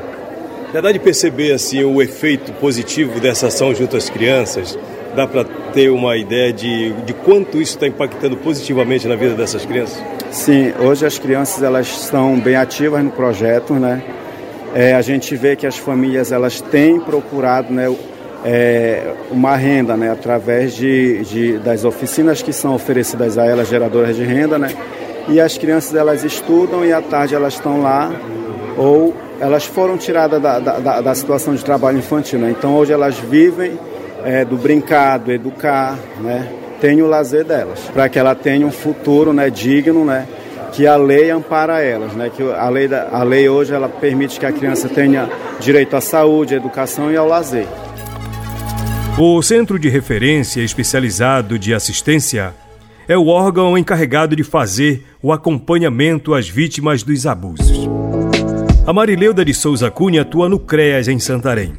Já 0.73 0.81
dá 0.81 0.91
de 0.91 0.97
perceber 0.97 1.51
assim 1.51 1.83
o 1.83 2.01
efeito 2.01 2.51
positivo 2.53 3.19
dessa 3.19 3.47
ação 3.47 3.75
junto 3.75 3.95
às 3.95 4.09
crianças? 4.09 4.79
Dá 5.15 5.27
para 5.27 5.43
ter 5.73 5.91
uma 5.91 6.17
ideia 6.17 6.51
de, 6.51 6.91
de 7.03 7.13
quanto 7.13 7.61
isso 7.61 7.75
está 7.75 7.85
impactando 7.85 8.35
positivamente 8.37 9.07
na 9.07 9.15
vida 9.15 9.35
dessas 9.35 9.63
crianças? 9.63 10.01
Sim, 10.31 10.73
hoje 10.79 11.05
as 11.05 11.19
crianças 11.19 11.61
elas 11.61 11.85
estão 11.85 12.39
bem 12.39 12.55
ativas 12.55 13.03
no 13.03 13.11
projeto, 13.11 13.75
né? 13.75 14.01
É, 14.73 14.95
a 14.95 15.01
gente 15.01 15.35
vê 15.35 15.55
que 15.55 15.67
as 15.67 15.77
famílias 15.77 16.31
elas 16.31 16.61
têm 16.61 16.99
procurado 16.99 17.73
né, 17.73 17.93
é, 18.45 19.13
uma 19.29 19.55
renda 19.55 19.97
né, 19.97 20.09
através 20.09 20.73
de, 20.73 21.23
de, 21.23 21.57
das 21.59 21.83
oficinas 21.83 22.41
que 22.41 22.53
são 22.53 22.73
oferecidas 22.73 23.37
a 23.37 23.45
elas, 23.45 23.67
geradoras 23.67 24.15
de 24.15 24.23
renda, 24.23 24.57
né? 24.57 24.69
E 25.27 25.39
as 25.39 25.57
crianças 25.57 25.93
elas 25.93 26.23
estudam 26.23 26.85
e 26.85 26.91
à 26.91 27.01
tarde 27.01 27.35
elas 27.35 27.53
estão 27.53 27.81
lá 27.81 28.11
ou 28.77 29.13
elas 29.39 29.65
foram 29.65 29.97
tiradas 29.97 30.41
da, 30.41 30.59
da, 30.59 31.01
da 31.01 31.15
situação 31.15 31.53
de 31.53 31.63
trabalho 31.63 31.99
infantil. 31.99 32.39
Né? 32.39 32.53
Então 32.57 32.75
hoje 32.75 32.91
elas 32.91 33.17
vivem 33.17 33.77
é, 34.23 34.43
do 34.45 34.55
brincar, 34.55 35.19
do 35.19 35.31
educar, 35.31 35.97
né? 36.19 36.47
tem 36.79 37.01
o 37.01 37.07
lazer 37.07 37.43
delas, 37.43 37.79
para 37.93 38.09
que 38.09 38.17
ela 38.17 38.33
tenha 38.33 38.65
um 38.65 38.71
futuro 38.71 39.31
né, 39.31 39.51
digno, 39.51 40.03
né? 40.03 40.27
Que 40.71 40.87
a 40.87 40.95
lei 40.95 41.29
ampara 41.29 41.81
elas, 41.81 42.13
né? 42.13 42.29
Que 42.29 42.43
a 42.43 42.69
lei, 42.69 42.87
da, 42.87 43.09
a 43.11 43.23
lei 43.23 43.49
hoje 43.49 43.73
ela 43.73 43.89
permite 43.89 44.39
que 44.39 44.45
a 44.45 44.51
criança 44.51 44.87
tenha 44.87 45.29
direito 45.59 45.95
à 45.95 46.01
saúde, 46.01 46.53
à 46.53 46.57
educação 46.57 47.11
e 47.11 47.17
ao 47.17 47.27
lazer. 47.27 47.67
O 49.17 49.41
Centro 49.41 49.77
de 49.77 49.89
Referência 49.89 50.61
Especializado 50.61 51.59
de 51.59 51.73
Assistência 51.73 52.53
é 53.07 53.17
o 53.17 53.27
órgão 53.27 53.77
encarregado 53.77 54.35
de 54.35 54.43
fazer 54.43 55.03
o 55.21 55.33
acompanhamento 55.33 56.33
às 56.33 56.47
vítimas 56.47 57.03
dos 57.03 57.27
abusos. 57.27 57.89
A 58.87 58.93
Marileuda 58.93 59.43
de 59.43 59.53
Souza 59.53 59.91
Cunha 59.91 60.21
atua 60.21 60.47
no 60.47 60.57
CREAS 60.57 61.07
em 61.07 61.19
Santarém. 61.19 61.73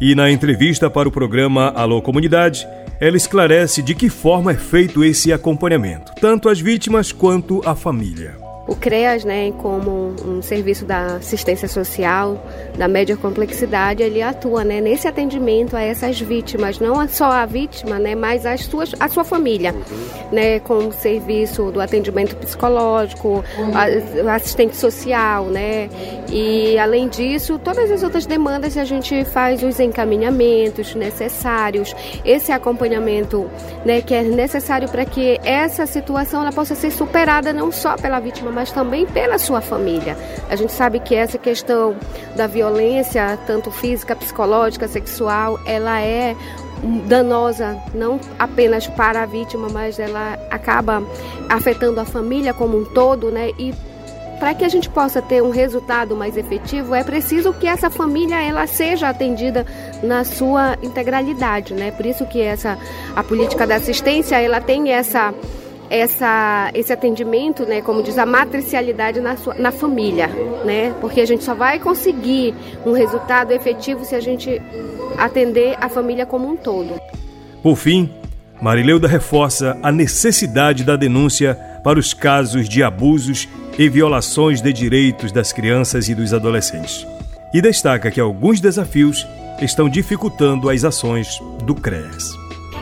E 0.00 0.14
na 0.14 0.30
entrevista 0.30 0.88
para 0.88 1.08
o 1.08 1.12
programa 1.12 1.72
Alô 1.76 2.00
Comunidade, 2.00 2.66
ela 3.00 3.16
esclarece 3.16 3.82
de 3.82 3.94
que 3.94 4.10
forma 4.10 4.52
é 4.52 4.56
feito 4.56 5.02
esse 5.02 5.32
acompanhamento, 5.32 6.12
tanto 6.20 6.48
às 6.48 6.60
vítimas 6.60 7.10
quanto 7.10 7.62
à 7.64 7.74
família. 7.74 8.39
O 8.70 8.76
CREAS, 8.76 9.24
né, 9.24 9.52
como 9.58 10.14
um 10.24 10.40
serviço 10.40 10.84
da 10.84 11.16
assistência 11.16 11.66
social 11.66 12.40
da 12.78 12.86
média 12.86 13.16
complexidade, 13.16 14.00
ele 14.00 14.22
atua 14.22 14.62
né, 14.62 14.80
nesse 14.80 15.08
atendimento 15.08 15.76
a 15.76 15.82
essas 15.82 16.20
vítimas, 16.20 16.78
não 16.78 17.06
só 17.08 17.24
a 17.32 17.44
vítima, 17.44 17.98
né, 17.98 18.14
mas 18.14 18.46
as 18.46 18.66
suas, 18.66 18.94
a 19.00 19.08
sua 19.08 19.24
família, 19.24 19.74
né, 20.30 20.60
com 20.60 20.86
o 20.86 20.92
serviço 20.92 21.72
do 21.72 21.80
atendimento 21.80 22.36
psicológico, 22.36 23.44
assistente 24.32 24.76
social, 24.76 25.46
né, 25.46 25.90
e 26.30 26.78
além 26.78 27.08
disso, 27.08 27.58
todas 27.58 27.90
as 27.90 28.04
outras 28.04 28.24
demandas 28.24 28.76
a 28.78 28.84
gente 28.84 29.24
faz 29.24 29.64
os 29.64 29.80
encaminhamentos 29.80 30.94
necessários, 30.94 31.92
esse 32.24 32.52
acompanhamento, 32.52 33.50
né, 33.84 34.00
que 34.00 34.14
é 34.14 34.22
necessário 34.22 34.88
para 34.88 35.04
que 35.04 35.40
essa 35.42 35.86
situação 35.86 36.42
ela 36.42 36.52
possa 36.52 36.76
ser 36.76 36.92
superada 36.92 37.52
não 37.52 37.72
só 37.72 37.96
pela 37.96 38.20
vítima, 38.20 38.59
mas 38.60 38.70
também 38.70 39.06
pela 39.06 39.38
sua 39.38 39.62
família. 39.62 40.14
A 40.50 40.54
gente 40.54 40.70
sabe 40.70 41.00
que 41.00 41.14
essa 41.14 41.38
questão 41.38 41.96
da 42.36 42.46
violência, 42.46 43.38
tanto 43.46 43.70
física, 43.70 44.14
psicológica, 44.14 44.86
sexual, 44.86 45.58
ela 45.64 45.98
é 46.02 46.36
danosa 47.06 47.78
não 47.94 48.20
apenas 48.38 48.86
para 48.86 49.22
a 49.22 49.26
vítima, 49.26 49.68
mas 49.72 49.98
ela 49.98 50.38
acaba 50.50 51.02
afetando 51.48 52.00
a 52.00 52.04
família 52.04 52.52
como 52.52 52.76
um 52.76 52.84
todo, 52.84 53.30
né? 53.30 53.50
E 53.58 53.72
para 54.38 54.52
que 54.52 54.64
a 54.64 54.68
gente 54.68 54.90
possa 54.90 55.22
ter 55.22 55.42
um 55.42 55.50
resultado 55.50 56.14
mais 56.14 56.36
efetivo, 56.36 56.94
é 56.94 57.02
preciso 57.02 57.54
que 57.54 57.66
essa 57.66 57.88
família 57.88 58.42
ela 58.42 58.66
seja 58.66 59.08
atendida 59.08 59.64
na 60.02 60.22
sua 60.22 60.76
integralidade, 60.82 61.72
né? 61.72 61.92
Por 61.92 62.04
isso 62.04 62.26
que 62.26 62.42
essa 62.42 62.76
a 63.16 63.22
política 63.22 63.66
da 63.66 63.76
assistência, 63.76 64.38
ela 64.38 64.60
tem 64.60 64.92
essa 64.92 65.32
essa, 65.90 66.70
esse 66.72 66.92
atendimento, 66.92 67.66
né, 67.66 67.82
como 67.82 68.02
diz, 68.02 68.16
a 68.16 68.24
matricialidade 68.24 69.20
na, 69.20 69.36
sua, 69.36 69.54
na 69.54 69.72
família, 69.72 70.28
né? 70.64 70.94
Porque 71.00 71.20
a 71.20 71.26
gente 71.26 71.42
só 71.42 71.52
vai 71.52 71.80
conseguir 71.80 72.54
um 72.86 72.92
resultado 72.92 73.50
efetivo 73.50 74.04
se 74.04 74.14
a 74.14 74.20
gente 74.20 74.62
atender 75.18 75.76
a 75.80 75.88
família 75.88 76.24
como 76.24 76.48
um 76.48 76.56
todo. 76.56 77.00
Por 77.60 77.76
fim, 77.76 78.08
Marileuda 78.62 79.08
reforça 79.08 79.76
a 79.82 79.90
necessidade 79.90 80.84
da 80.84 80.94
denúncia 80.94 81.58
para 81.82 81.98
os 81.98 82.14
casos 82.14 82.68
de 82.68 82.82
abusos 82.82 83.48
e 83.76 83.88
violações 83.88 84.62
de 84.62 84.72
direitos 84.72 85.32
das 85.32 85.52
crianças 85.52 86.08
e 86.08 86.14
dos 86.14 86.32
adolescentes. 86.32 87.06
E 87.52 87.60
destaca 87.60 88.10
que 88.10 88.20
alguns 88.20 88.60
desafios 88.60 89.26
estão 89.60 89.88
dificultando 89.88 90.70
as 90.70 90.84
ações 90.84 91.40
do 91.64 91.74
CREAS. 91.74 92.39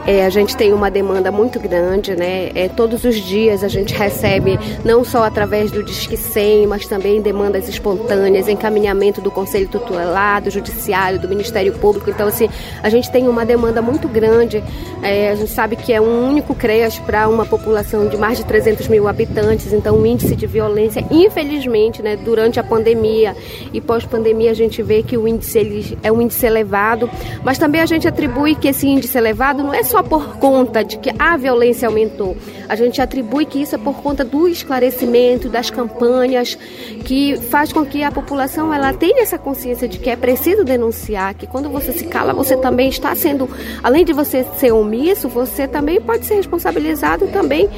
É, 0.09 0.25
a 0.25 0.31
gente 0.31 0.57
tem 0.57 0.73
uma 0.73 0.91
demanda 0.91 1.31
muito 1.31 1.61
grande, 1.61 2.17
né? 2.17 2.49
É, 2.55 2.67
todos 2.67 3.05
os 3.05 3.17
dias 3.17 3.63
a 3.63 3.69
gente 3.69 3.93
recebe, 3.93 4.59
não 4.83 5.05
só 5.05 5.23
através 5.23 5.71
do 5.71 5.83
Disque 5.83 6.17
100, 6.17 6.67
mas 6.67 6.87
também 6.87 7.21
demandas 7.21 7.69
espontâneas, 7.69 8.49
encaminhamento 8.49 9.21
do 9.21 9.31
Conselho 9.31 9.69
Tutelar, 9.69 10.41
do 10.41 10.49
Judiciário, 10.49 11.21
do 11.21 11.29
Ministério 11.29 11.75
Público. 11.75 12.09
Então, 12.09 12.27
assim, 12.27 12.49
a 12.83 12.89
gente 12.89 13.13
tem 13.13 13.29
uma 13.29 13.45
demanda 13.45 13.83
muito 13.83 14.09
grande. 14.09 14.65
É, 15.03 15.29
a 15.29 15.35
gente 15.35 15.51
sabe 15.51 15.77
que 15.77 15.93
é 15.93 16.01
um 16.01 16.27
único 16.27 16.55
CREAS 16.55 16.99
para 17.01 17.29
uma 17.29 17.45
população 17.45 18.09
de 18.09 18.17
mais 18.17 18.39
de 18.39 18.47
300 18.47 18.89
mil 18.89 19.09
habitantes, 19.09 19.75
então 19.75 19.95
o 19.95 20.07
índice 20.07 20.35
de 20.35 20.47
violência, 20.47 21.05
infelizmente, 21.11 22.01
né, 22.01 22.17
durante 22.17 22.59
a 22.59 22.65
pandemia 22.65 23.37
e 23.75 23.79
pós-pandemia, 23.79 24.53
a 24.53 24.55
gente 24.55 24.83
vê 24.83 25.03
que 25.03 25.19
o 25.19 25.29
índice 25.29 25.59
ele, 25.59 25.99
é 26.03 26.11
um 26.11 26.23
índice 26.23 26.47
elevado, 26.47 27.11
mas 27.45 27.59
também 27.59 27.83
a 27.83 27.87
gente 27.87 28.09
atribui 28.09 28.55
que 28.55 28.69
esse 28.69 28.89
índice 28.89 29.19
elevado 29.19 29.63
não 29.63 29.75
é 29.75 29.83
só 29.83 29.98
por 30.03 30.37
conta 30.37 30.83
de 30.85 30.99
que 30.99 31.11
a 31.19 31.37
violência 31.37 31.89
aumentou. 31.89 32.37
A 32.69 32.77
gente 32.77 33.01
atribui 33.01 33.47
que 33.47 33.63
isso 33.63 33.75
é 33.75 33.79
por 33.79 33.97
conta 34.03 34.25
do 34.25 34.49
esclarecimento, 34.49 35.49
das 35.49 35.71
campanhas, 35.71 36.57
que 37.05 37.37
faz 37.37 37.73
com 37.73 37.85
que 37.85 38.03
a 38.03 38.11
população 38.11 38.73
ela 38.73 38.93
tenha 38.93 39.23
essa 39.23 39.39
consciência 39.39 39.89
de 39.89 39.99
que 39.99 40.11
é 40.11 40.17
preciso 40.17 40.65
denunciar, 40.65 41.35
que 41.35 41.47
quando 41.47 41.69
você 41.69 41.93
se 41.93 42.05
cala, 42.05 42.33
você 42.33 42.57
também 42.57 42.89
está 42.89 43.15
sendo, 43.15 43.49
além 43.83 44.05
de 44.05 44.13
você 44.13 44.45
ser 44.59 44.73
omisso, 44.73 45.29
você 45.29 45.67
também 45.67 46.01
pode 46.01 46.27
ser 46.27 46.35
responsabilizado 46.35 47.29
também, 47.29 47.69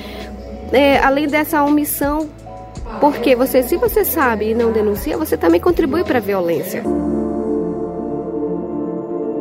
é, 0.72 0.98
além 0.98 1.26
dessa 1.26 1.62
omissão, 1.62 2.28
porque 3.00 3.36
você, 3.36 3.62
se 3.62 3.76
você 3.76 4.04
sabe 4.04 4.50
e 4.50 4.54
não 4.54 4.72
denuncia, 4.72 5.16
você 5.16 5.36
também 5.36 5.60
contribui 5.60 6.04
para 6.04 6.18
a 6.18 6.20
violência. 6.20 6.82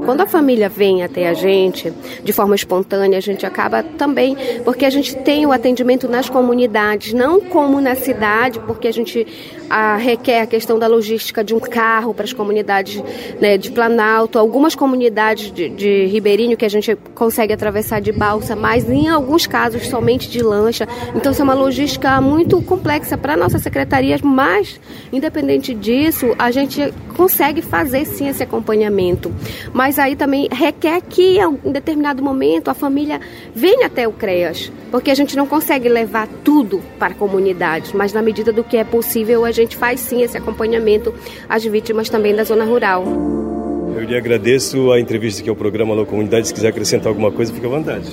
Quando 0.06 0.22
a 0.22 0.26
família 0.26 0.70
vem 0.70 1.04
até 1.04 1.28
a 1.28 1.34
gente 1.34 1.92
de 2.24 2.34
forma 2.34 2.56
espontânea, 2.56 3.18
a 3.18 3.22
gente 3.22 3.46
acaba 3.46 3.84
também, 3.84 4.36
porque 4.64 4.86
a 4.86 4.90
gente 4.90 5.16
tem 5.18 5.46
o 5.46 5.52
atendimento 5.52 6.08
nas 6.08 6.30
comunidades, 6.30 7.14
não 7.14 7.40
como 7.40 7.80
na 7.82 7.96
cidade, 7.96 8.60
porque 8.62 8.88
a 8.88 8.94
gente 8.94 9.26
a, 9.70 9.96
requer 9.98 10.42
a 10.42 10.48
questão 10.48 10.80
da 10.80 10.88
logística 10.88 11.44
de 11.44 11.54
um 11.54 11.60
carro 11.60 12.14
para 12.14 12.26
as 12.26 12.34
comunidades 12.34 13.02
né, 13.40 13.58
de 13.58 13.72
Planalto, 13.72 14.40
algumas 14.40 14.76
comunidades 14.76 15.52
de, 15.52 15.70
de 15.70 16.06
Ribeirinho 16.06 16.58
que 16.58 16.66
a 16.66 16.70
gente 16.70 16.96
consegue 17.14 17.54
atravessar 17.54 18.02
de 18.02 18.12
balsa, 18.12 18.56
mas 18.56 18.90
em 18.90 19.08
alguns 19.08 19.46
casos 19.46 19.88
somente 19.88 20.30
de 20.30 20.42
lancha. 20.42 20.88
Então, 21.16 21.32
isso 21.32 21.42
é 21.42 21.44
uma 21.44 21.54
logística 21.54 22.20
muito 22.20 22.62
complexa 22.62 23.18
para 23.18 23.38
nossas 23.38 23.62
secretarias, 23.62 24.22
mas, 24.22 24.80
independente 25.12 25.74
disso, 25.74 26.36
a 26.38 26.52
gente 26.52 26.94
consegue 27.16 27.62
fazer 27.62 28.06
sim 28.06 28.28
esse 28.28 28.42
acompanhamento. 28.44 29.32
Mas 29.74 29.89
aí 29.98 30.16
também 30.16 30.48
requer 30.52 31.02
que, 31.02 31.40
em 31.40 31.72
determinado 31.72 32.22
momento, 32.22 32.70
a 32.70 32.74
família 32.74 33.20
venha 33.56 33.88
até 33.88 34.08
o 34.08 34.12
CREAS, 34.12 34.72
porque 34.92 35.10
a 35.10 35.16
gente 35.16 35.36
não 35.36 35.48
consegue 35.48 35.90
levar 35.90 36.28
tudo 36.44 36.82
para 37.00 37.14
a 37.14 37.18
comunidade, 37.18 37.96
mas 37.96 38.14
na 38.14 38.22
medida 38.22 38.52
do 38.52 38.64
que 38.64 38.78
é 38.78 38.84
possível, 38.84 39.46
a 39.46 39.52
gente 39.52 39.76
faz 39.76 40.02
sim 40.02 40.22
esse 40.22 40.38
acompanhamento 40.38 41.14
às 41.48 41.64
vítimas 41.64 42.10
também 42.10 42.36
da 42.36 42.44
zona 42.44 42.66
rural. 42.66 43.59
Eu 43.96 44.04
lhe 44.04 44.16
agradeço 44.16 44.92
a 44.92 45.00
entrevista 45.00 45.42
aqui 45.42 45.50
ao 45.50 45.56
programa 45.56 45.94
Alô 45.94 46.06
Comunidade. 46.06 46.48
Se 46.48 46.54
quiser 46.54 46.70
acrescentar 46.70 47.08
alguma 47.08 47.32
coisa, 47.32 47.54
fica 47.54 47.68
à 47.68 47.70
vontade. 47.70 48.10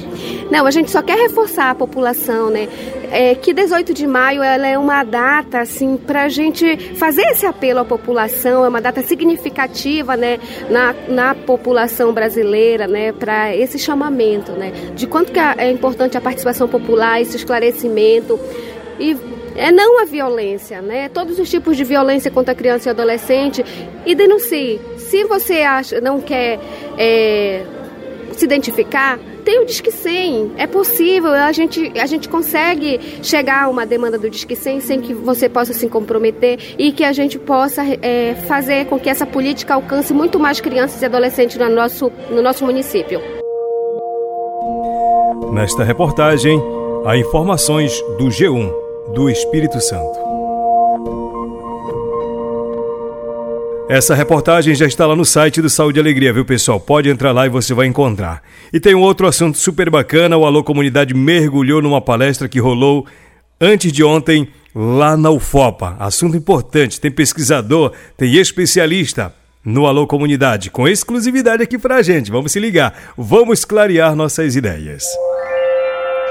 Não, 0.50 0.66
a 0.66 0.70
gente 0.70 0.90
só 0.90 1.02
quer 1.02 1.18
reforçar 1.18 1.70
a 1.70 1.74
população, 1.74 2.50
né? 2.50 2.68
É, 3.10 3.34
que 3.34 3.52
18 3.52 3.94
de 3.94 4.06
maio 4.06 4.42
ela 4.42 4.66
é 4.66 4.76
uma 4.76 5.04
data, 5.04 5.60
assim, 5.60 5.96
para 5.96 6.24
a 6.24 6.28
gente 6.28 6.94
fazer 6.94 7.22
esse 7.22 7.46
apelo 7.46 7.80
à 7.80 7.84
população, 7.84 8.64
é 8.64 8.68
uma 8.68 8.80
data 8.80 9.00
significativa, 9.02 10.16
né, 10.16 10.38
na, 10.68 10.94
na 11.08 11.34
população 11.34 12.12
brasileira, 12.12 12.88
né, 12.88 13.12
para 13.12 13.54
esse 13.54 13.78
chamamento, 13.78 14.52
né, 14.52 14.72
de 14.94 15.06
quanto 15.06 15.30
que 15.30 15.38
é 15.38 15.70
importante 15.70 16.16
a 16.16 16.20
participação 16.20 16.66
popular, 16.66 17.20
esse 17.20 17.36
esclarecimento. 17.36 18.40
E 18.98 19.16
é 19.56 19.72
não 19.72 20.00
a 20.00 20.04
violência, 20.04 20.80
né? 20.80 21.08
Todos 21.08 21.38
os 21.38 21.48
tipos 21.48 21.76
de 21.76 21.84
violência 21.84 22.30
contra 22.30 22.54
criança 22.54 22.88
e 22.88 22.90
adolescente 22.90 23.64
e 24.04 24.14
denuncie. 24.14 24.80
Se 24.96 25.24
você 25.24 25.62
acha, 25.62 26.00
não 26.00 26.20
quer 26.20 26.58
é, 26.98 27.64
se 28.32 28.44
identificar, 28.44 29.18
tem 29.44 29.60
o 29.60 29.64
Disque 29.64 29.90
100. 29.90 30.52
É 30.56 30.66
possível, 30.66 31.32
a 31.32 31.52
gente, 31.52 31.92
a 31.98 32.06
gente 32.06 32.28
consegue 32.28 33.00
chegar 33.22 33.64
a 33.64 33.68
uma 33.68 33.86
demanda 33.86 34.18
do 34.18 34.28
Disque 34.28 34.56
100 34.56 34.80
sem 34.80 35.00
que 35.00 35.14
você 35.14 35.48
possa 35.48 35.72
se 35.72 35.88
comprometer 35.88 36.58
e 36.78 36.92
que 36.92 37.04
a 37.04 37.12
gente 37.12 37.38
possa 37.38 37.82
é, 38.02 38.34
fazer 38.46 38.86
com 38.86 38.98
que 38.98 39.08
essa 39.08 39.24
política 39.24 39.74
alcance 39.74 40.12
muito 40.12 40.38
mais 40.38 40.60
crianças 40.60 41.00
e 41.00 41.06
adolescentes 41.06 41.56
no 41.56 41.68
nosso, 41.70 42.12
no 42.30 42.42
nosso 42.42 42.64
município. 42.64 43.20
Nesta 45.52 45.84
reportagem, 45.84 46.60
há 47.06 47.16
informações 47.16 47.98
do 48.18 48.26
G1 48.26 48.85
do 49.14 49.30
Espírito 49.30 49.80
Santo. 49.80 50.26
Essa 53.88 54.16
reportagem 54.16 54.74
já 54.74 54.84
está 54.84 55.06
lá 55.06 55.14
no 55.14 55.24
site 55.24 55.62
do 55.62 55.70
Saúde 55.70 56.00
e 56.00 56.02
Alegria, 56.02 56.32
viu 56.32 56.44
pessoal? 56.44 56.80
Pode 56.80 57.08
entrar 57.08 57.30
lá 57.30 57.46
e 57.46 57.48
você 57.48 57.72
vai 57.72 57.86
encontrar. 57.86 58.42
E 58.72 58.80
tem 58.80 58.96
um 58.96 59.00
outro 59.00 59.28
assunto 59.28 59.56
super 59.56 59.88
bacana: 59.88 60.36
o 60.36 60.44
Alô 60.44 60.64
Comunidade 60.64 61.14
mergulhou 61.14 61.80
numa 61.80 62.00
palestra 62.00 62.48
que 62.48 62.58
rolou 62.58 63.06
antes 63.60 63.92
de 63.92 64.02
ontem 64.02 64.48
lá 64.74 65.16
na 65.16 65.30
UFOPA. 65.30 65.94
Assunto 66.00 66.36
importante: 66.36 67.00
tem 67.00 67.12
pesquisador, 67.12 67.92
tem 68.16 68.34
especialista 68.34 69.32
no 69.64 69.86
Alô 69.86 70.04
Comunidade, 70.04 70.68
com 70.68 70.88
exclusividade 70.88 71.62
aqui 71.62 71.78
pra 71.78 72.02
gente. 72.02 72.30
Vamos 72.30 72.50
se 72.50 72.58
ligar, 72.58 72.92
vamos 73.16 73.64
clarear 73.64 74.16
nossas 74.16 74.56
ideias. 74.56 75.04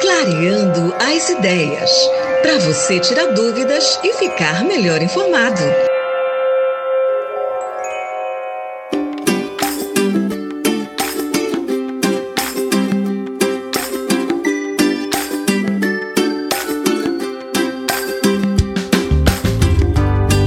Clareando 0.02 0.94
as 1.00 1.30
ideias 1.30 1.90
para 2.46 2.60
você 2.60 3.00
tirar 3.00 3.34
dúvidas 3.34 4.00
e 4.04 4.14
ficar 4.14 4.64
melhor 4.64 5.02
informado. 5.02 5.64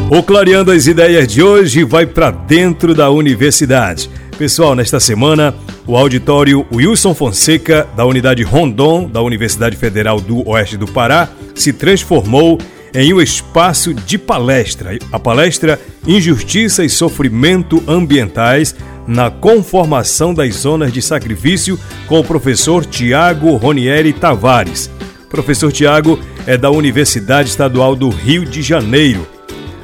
O 0.08 0.22
Clareando 0.22 0.70
as 0.70 0.86
Ideias 0.86 1.26
de 1.26 1.42
hoje 1.42 1.82
vai 1.82 2.06
para 2.06 2.30
dentro 2.30 2.94
da 2.94 3.10
universidade. 3.10 4.08
Pessoal, 4.38 4.76
nesta 4.76 5.00
semana, 5.00 5.52
o 5.84 5.96
auditório 5.96 6.64
Wilson 6.72 7.12
Fonseca, 7.12 7.88
da 7.96 8.06
Unidade 8.06 8.44
Rondon, 8.44 9.10
da 9.10 9.20
Universidade 9.20 9.76
Federal 9.76 10.20
do 10.20 10.48
Oeste 10.48 10.76
do 10.76 10.86
Pará, 10.86 11.28
se 11.56 11.72
transformou 11.72 12.56
em 12.94 13.12
um 13.12 13.20
espaço 13.20 13.92
de 13.92 14.16
palestra. 14.16 14.96
A 15.10 15.18
palestra 15.18 15.80
Injustiça 16.06 16.84
e 16.84 16.88
Sofrimento 16.88 17.82
Ambientais 17.88 18.76
na 19.08 19.28
Conformação 19.28 20.32
das 20.32 20.54
Zonas 20.54 20.92
de 20.92 21.02
Sacrifício, 21.02 21.76
com 22.06 22.20
o 22.20 22.24
professor 22.24 22.86
Tiago 22.86 23.56
Ronieri 23.56 24.12
Tavares. 24.12 24.88
O 25.24 25.28
professor 25.28 25.72
Tiago 25.72 26.16
é 26.46 26.56
da 26.56 26.70
Universidade 26.70 27.48
Estadual 27.48 27.96
do 27.96 28.08
Rio 28.08 28.44
de 28.44 28.62
Janeiro 28.62 29.26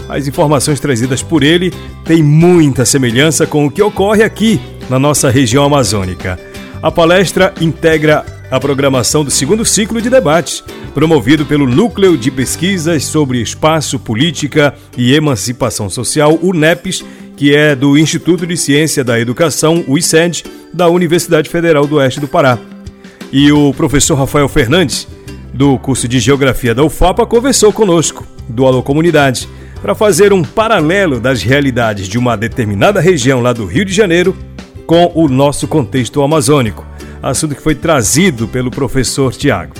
as 0.09 0.29
informações 0.29 0.81
trazidas 0.81 1.23
por 1.23 1.43
ele 1.43 1.73
têm 2.05 2.23
muita 2.23 2.85
semelhança 2.85 3.47
com 3.47 3.67
o 3.67 3.71
que 3.71 3.83
ocorre 3.83 4.23
aqui 4.23 4.61
na 4.88 4.99
nossa 4.99 5.31
região 5.31 5.64
amazônica. 5.64 6.38
A 6.83 6.90
palestra 6.90 7.55
integra 7.61 8.25
a 8.51 8.61
programação 8.61 9.25
do 9.25 9.31
segundo 9.31 9.64
ciclo 9.64 10.01
de 10.01 10.11
debates, 10.11 10.62
promovido 10.93 11.47
pelo 11.47 11.67
Núcleo 11.67 12.17
de 12.17 12.31
Pesquisas 12.31 13.05
sobre 13.05 13.40
Espaço, 13.40 13.99
Política 13.99 14.75
e 14.97 15.14
Emancipação 15.14 15.88
Social, 15.88 16.38
o 16.40 16.53
NEPES, 16.53 17.05
que 17.37 17.55
é 17.55 17.75
do 17.75 17.99
Instituto 17.99 18.47
de 18.47 18.57
Ciência 18.57 19.03
da 19.03 19.19
Educação, 19.19 19.83
o 19.88 19.99
ICED, 19.99 20.45
da 20.73 20.88
Universidade 20.88 21.49
Federal 21.49 21.87
do 21.87 21.97
Oeste 21.97 22.21
do 22.21 22.29
Pará. 22.29 22.59
E 23.33 23.51
o 23.51 23.73
professor 23.75 24.14
Rafael 24.14 24.49
Fernandes, 24.49 25.09
do 25.53 25.79
curso 25.79 26.07
de 26.07 26.21
Geografia 26.21 26.75
da 26.75 26.85
UFAPA, 26.85 27.27
conversou 27.27 27.73
conosco, 27.73 28.25
do 28.49 28.67
Alô 28.67 28.83
Comunidade 28.83 29.49
para 29.85 29.94
fazer 29.94 30.33
um 30.33 30.42
paralelo 30.42 31.20
das 31.20 31.42
realidades 31.42 32.09
de 32.09 32.16
uma 32.16 32.38
determinada 32.38 33.03
região 33.03 33.42
lá 33.42 33.53
do 33.53 33.66
Rio 33.66 33.85
de 33.85 33.92
Janeiro 33.92 34.35
com 34.87 35.12
o 35.14 35.29
nosso 35.29 35.68
contexto 35.68 36.23
amazônico, 36.23 36.87
assunto 37.23 37.55
que 37.55 37.61
foi 37.61 37.75
trazido 37.75 38.49
pelo 38.49 38.70
professor 38.70 39.35
Tiago. 39.35 39.75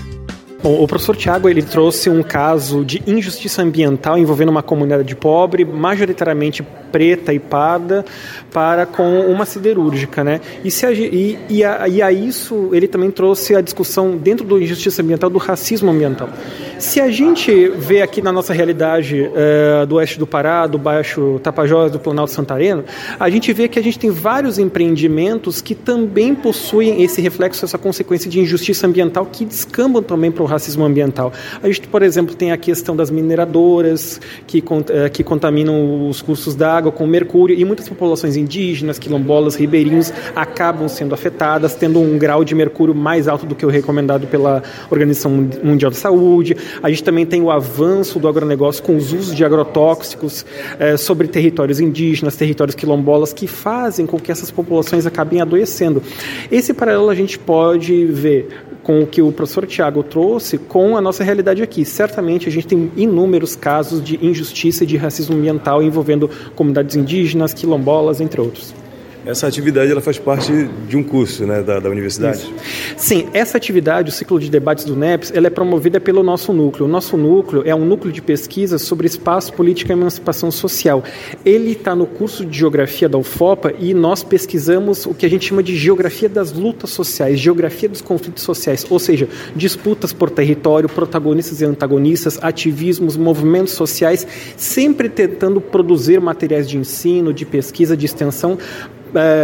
Bom, 0.65 0.83
o 0.83 0.87
professor 0.87 1.15
Tiago 1.15 1.47
ele 1.47 1.63
trouxe 1.63 2.09
um 2.09 2.23
caso 2.23 2.87
de 2.87 3.03
injustiça 3.07 3.61
ambiental 3.61 4.17
envolvendo 4.17 4.49
uma 4.49 4.63
comunidade 4.63 5.15
pobre, 5.15 5.63
majoritariamente 5.63 6.63
preta 6.91 7.35
e 7.35 7.39
parda 7.39 8.03
para 8.51 8.87
com 8.87 9.21
uma 9.27 9.45
siderúrgica, 9.45 10.25
né? 10.25 10.41
E, 10.65 10.71
se 10.71 10.87
a, 10.87 10.93
e, 10.93 11.39
e, 11.51 11.63
a, 11.63 11.87
e 11.89 12.01
a 12.01 12.11
isso 12.11 12.71
ele 12.73 12.89
também 12.89 13.11
trouxe 13.11 13.55
a 13.55 13.61
discussão 13.61 14.17
dentro 14.17 14.47
do 14.47 14.59
injustiça 14.59 15.03
ambiental 15.03 15.29
do 15.29 15.39
racismo 15.39 15.91
ambiental. 15.91 16.31
Se 16.79 17.01
a 17.01 17.11
gente 17.11 17.69
vê 17.77 18.01
aqui 18.01 18.23
na 18.23 18.33
nossa 18.33 18.55
realidade 18.55 19.31
é, 19.35 19.85
do 19.85 19.97
oeste 19.97 20.19
do 20.19 20.27
Pará, 20.27 20.67
do 20.67 20.79
Baixo 20.79 21.41
Tapajós, 21.43 21.91
do 21.91 21.99
Planalto 21.99 22.33
Santareno, 22.33 22.85
a 23.21 23.29
gente 23.29 23.53
vê 23.53 23.69
que 23.69 23.79
a 23.79 23.83
gente 23.83 23.99
tem 23.99 24.11
vários 24.11 24.59
empreendimentos 24.59 25.61
que 25.61 25.75
também 25.75 26.35
possuem 26.35 27.03
esse 27.03 27.21
reflexo, 27.21 27.65
essa 27.65 27.77
consequência 27.77 28.31
de 28.31 28.41
injustiça 28.41 28.87
ambiental 28.87 29.27
que 29.27 29.45
descambam 29.45 30.03
também 30.03 30.31
para 30.31 30.45
o 30.45 30.47
racismo 30.55 30.85
ambiental. 30.85 31.33
A 31.63 31.67
gente, 31.67 31.87
por 31.89 32.03
exemplo, 32.03 32.35
tem 32.35 32.53
a 32.53 32.57
questão 32.57 32.97
das 32.97 33.11
mineradoras 33.11 34.21
que, 34.47 34.63
é, 34.91 35.09
que 35.09 35.23
contaminam 35.23 36.09
os 36.09 36.23
cursos 36.23 36.55
d'água, 36.55 36.85
água 36.85 36.93
com 36.93 37.07
mercúrio 37.07 37.57
e 37.59 37.65
muitas 37.65 37.89
populações 37.89 38.37
indígenas, 38.37 38.99
quilombolas, 38.99 39.55
ribeirinhos 39.55 40.13
acabam 40.35 40.89
sendo 40.89 41.15
afetadas, 41.15 41.75
tendo 41.75 42.01
um 42.01 42.19
grau 42.19 42.45
de 42.45 42.55
mercúrio 42.55 42.95
mais 42.95 43.27
alto 43.29 43.47
do 43.47 43.55
que 43.55 43.65
o 43.65 43.69
recomendado 43.69 44.27
pela 44.27 44.63
Organização 44.91 45.31
Mundial 45.63 45.91
da 45.91 45.97
Saúde. 45.97 46.57
A 46.83 46.91
gente 46.91 47.03
também 47.03 47.25
tem 47.25 47.41
o 47.41 47.51
avanço 47.51 48.19
do 48.19 48.29
agronegócio 48.29 48.83
com 48.83 48.97
os 48.97 49.13
usos 49.13 49.35
de 49.35 49.45
agrotóxicos 49.45 50.45
é, 50.79 50.97
sobre 50.97 51.29
territórios 51.29 51.81
indígenas, 51.81 52.37
territórios 52.37 52.75
quilombolas, 52.75 53.33
que 53.33 53.47
fazem 53.47 54.07
com 54.07 54.19
que 54.19 54.31
essas 54.31 54.51
populações 54.51 55.07
acabem 55.07 55.41
adoecendo. 55.41 56.03
Esse 56.51 56.75
paralelo 56.75 57.09
a 57.09 57.15
gente 57.15 57.39
pode 57.39 58.05
ver 58.07 58.49
com 58.85 59.03
o 59.03 59.07
que 59.07 59.21
o 59.21 59.33
professor 59.33 59.67
Tiago 59.67 60.03
trouxe 60.05 60.59
com 60.59 60.97
a 60.97 61.01
nossa 61.01 61.25
realidade 61.25 61.63
aqui. 61.63 61.85
Certamente 61.85 62.49
a 62.49 62.53
gente 62.53 62.67
tem 62.67 62.93
inúmeros 62.97 63.57
casos 63.57 64.05
de 64.05 64.25
injustiça 64.25 64.85
e 64.85 64.87
de 64.87 64.97
racismo 64.97 65.37
ambiental 65.37 65.83
envolvendo 65.83 66.31
comunidades 66.55 66.95
indígenas, 66.95 67.53
quilombolas, 67.53 68.21
entre 68.21 68.41
outros. 68.41 68.84
Essa 69.27 69.47
atividade 69.47 69.91
ela 69.91 70.03
faz 70.03 70.19
parte 70.19 70.53
de 70.87 70.97
um 70.99 71.03
curso 71.03 71.47
né, 71.47 71.63
da, 71.63 71.81
da 71.81 71.89
universidade? 71.89 72.39
Isso. 72.39 72.53
Sim, 72.97 73.27
essa 73.33 73.57
atividade, 73.57 74.11
o 74.11 74.13
ciclo 74.13 74.39
de 74.39 74.51
debates 74.51 74.85
do 74.85 74.95
NEPS, 74.95 75.33
ela 75.35 75.47
é 75.47 75.51
promovida 75.51 75.99
pelo 75.99 76.23
nosso 76.23 76.53
núcleo. 76.53 76.85
O 76.85 76.89
nosso 76.89 77.17
núcleo 77.17 77.63
é 77.65 77.75
um 77.75 77.87
núcleo 77.87 78.13
de 78.13 78.21
pesquisa 78.21 78.77
sobre 78.79 79.07
espaço, 79.07 79.53
política 79.55 79.93
e 79.93 79.97
emancipação 79.97 80.51
social. 80.51 81.03
Ele 81.43 81.73
está 81.73 81.97
no 81.97 82.07
curso 82.07 82.45
de 82.45 82.59
geografia 82.59 83.09
da 83.09 83.17
UFOPA 83.17 83.73
e 83.79 83.95
nós 83.95 84.23
pesquisamos 84.23 85.07
o 85.07 85.15
que 85.15 85.25
a 85.25 85.31
gente 85.31 85.47
chama 85.47 85.63
de 85.63 85.75
geografia 85.75 86.29
das 86.29 86.53
lutas 86.53 86.91
sociais, 86.91 87.41
geografia 87.41 87.89
dos 87.89 88.03
conflitos 88.03 88.43
sociais, 88.43 88.87
ou 88.91 88.99
seja, 88.99 89.27
disputas 89.57 90.13
por 90.13 90.29
território, 90.29 90.89
protagonistas 90.89 91.63
e 91.63 91.65
antagonistas, 91.65 92.39
ativismos, 92.43 93.17
movimentos 93.17 93.73
sociais, 93.73 94.27
sempre 94.57 95.09
tentando 95.09 95.63
produzir 95.63 96.21
materiais 96.21 96.69
de 96.69 96.77
ensino, 96.77 97.33
de 97.33 97.47
pesquisa, 97.47 97.97
de 97.97 98.05
extensão 98.05 98.59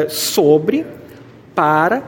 sobre, 0.08 0.86
para 1.54 2.02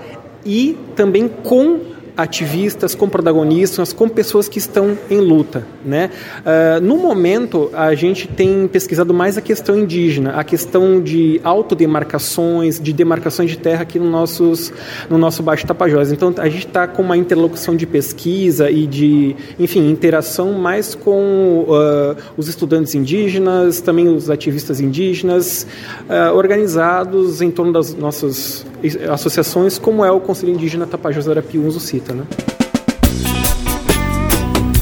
e 0.45 0.77
também 0.97 1.29
com 1.29 1.81
ativistas, 2.17 2.95
com 2.95 3.09
protagonistas, 3.09 3.93
com 3.93 4.09
pessoas 4.09 4.49
que 4.49 4.59
estão 4.59 4.97
em 5.11 5.21
luta. 5.21 5.67
Né? 5.85 6.11
Uh, 6.41 6.81
no 6.81 6.97
momento, 6.97 7.71
a 7.73 7.95
gente 7.95 8.29
tem 8.29 8.69
pesquisado 8.69 9.15
mais 9.15 9.39
a 9.39 9.41
questão 9.41 9.77
indígena, 9.77 10.33
a 10.33 10.45
questão 10.45 11.01
de 11.01 11.41
autodemarcações, 11.43 12.81
de 12.81 12.93
demarcações 12.93 13.51
de 13.51 13.59
terra 13.59 13.83
aqui 13.83 13.99
no, 13.99 14.11
nossos, 14.11 14.73
no 15.09 15.19
nosso 15.19 15.43
Baixo 15.43 15.67
Tapajós. 15.67 16.13
Então, 16.13 16.35
a 16.39 16.49
gente 16.49 16.67
está 16.67 16.87
com 16.87 17.03
uma 17.03 17.17
interlocução 17.17 17.75
de 17.75 17.87
pesquisa 17.87 18.71
e 18.71 18.87
de, 18.87 19.35
enfim, 19.59 19.91
interação 19.91 20.53
mais 20.53 20.95
com 20.95 21.67
uh, 21.69 22.17
os 22.37 22.49
estudantes 22.49 22.95
indígenas, 22.95 23.81
também 23.81 24.09
os 24.09 24.29
ativistas 24.29 24.81
indígenas, 24.81 25.67
uh, 26.09 26.37
organizados 26.37 27.41
em 27.41 27.51
torno 27.51 27.73
das 27.73 27.95
nossas 27.95 28.65
associações, 29.11 29.79
como 29.79 30.05
é 30.05 30.11
o 30.11 30.21
Conselho 30.21 30.53
Indígena 30.53 30.87
Tapajós 30.87 31.29
Arapiuns, 31.29 31.77
o 31.77 31.81
CITA. 32.03 32.15
Né? 32.15 32.25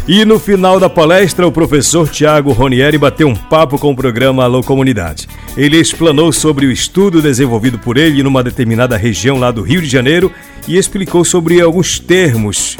E 0.09 0.25
no 0.25 0.41
final 0.41 0.81
da 0.81 0.91
palestra, 0.91 1.47
o 1.47 1.53
professor 1.53 2.09
Tiago 2.09 2.51
Ronieri 2.51 2.99
bateu 2.99 3.29
um 3.29 3.37
papo 3.37 3.79
com 3.79 3.93
o 3.93 3.97
programa 3.97 4.43
Alô 4.43 4.63
Comunidade. 4.63 5.29
Ele 5.57 5.77
explanou 5.77 6.33
sobre 6.33 6.67
o 6.67 6.73
estudo 6.73 7.23
desenvolvido 7.23 7.79
por 7.79 7.97
ele 7.97 8.23
numa 8.23 8.43
determinada 8.43 8.97
região 8.97 9.39
lá 9.39 9.53
do 9.53 9.63
Rio 9.63 9.81
de 9.81 9.89
Janeiro 9.89 10.33
e 10.67 10.77
explicou 10.77 11.25
sobre 11.25 11.61
alguns 11.61 12.01
termos 12.01 12.77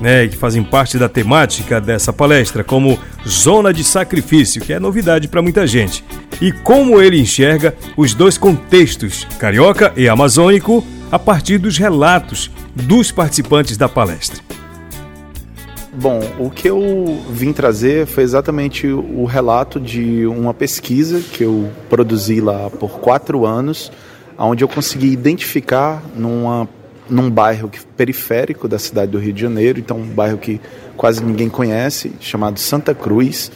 né, 0.00 0.28
que 0.28 0.36
fazem 0.36 0.62
parte 0.62 0.98
da 0.98 1.08
temática 1.08 1.80
dessa 1.80 2.12
palestra, 2.12 2.62
como 2.62 2.96
zona 3.26 3.72
de 3.72 3.82
sacrifício, 3.82 4.60
que 4.60 4.72
é 4.72 4.78
novidade 4.78 5.26
para 5.26 5.42
muita 5.42 5.66
gente, 5.66 6.04
e 6.40 6.52
como 6.52 7.00
ele 7.00 7.20
enxerga 7.20 7.74
os 7.96 8.14
dois 8.14 8.38
contextos, 8.38 9.26
carioca 9.40 9.92
e 9.96 10.08
amazônico, 10.08 10.84
a 11.10 11.18
partir 11.18 11.58
dos 11.58 11.78
relatos 11.78 12.50
dos 12.74 13.10
participantes 13.10 13.76
da 13.76 13.88
palestra. 13.88 14.42
Bom, 15.94 16.20
o 16.38 16.48
que 16.48 16.68
eu 16.68 17.20
vim 17.30 17.52
trazer 17.52 18.06
foi 18.06 18.22
exatamente 18.22 18.86
o 18.86 19.24
relato 19.24 19.80
de 19.80 20.26
uma 20.26 20.54
pesquisa 20.54 21.20
que 21.20 21.42
eu 21.42 21.70
produzi 21.88 22.40
lá 22.40 22.70
por 22.70 23.00
quatro 23.00 23.44
anos, 23.44 23.90
onde 24.38 24.62
eu 24.62 24.68
consegui 24.68 25.08
identificar 25.08 26.02
numa 26.14 26.68
num 27.10 27.30
bairro 27.30 27.70
periférico 27.96 28.68
da 28.68 28.78
cidade 28.78 29.12
do 29.12 29.18
Rio 29.18 29.32
de 29.32 29.40
Janeiro, 29.40 29.78
então 29.78 29.96
um 29.96 30.06
bairro 30.06 30.36
que 30.36 30.60
quase 30.94 31.24
ninguém 31.24 31.48
conhece, 31.48 32.12
chamado 32.20 32.60
Santa 32.60 32.94
Cruz, 32.94 33.50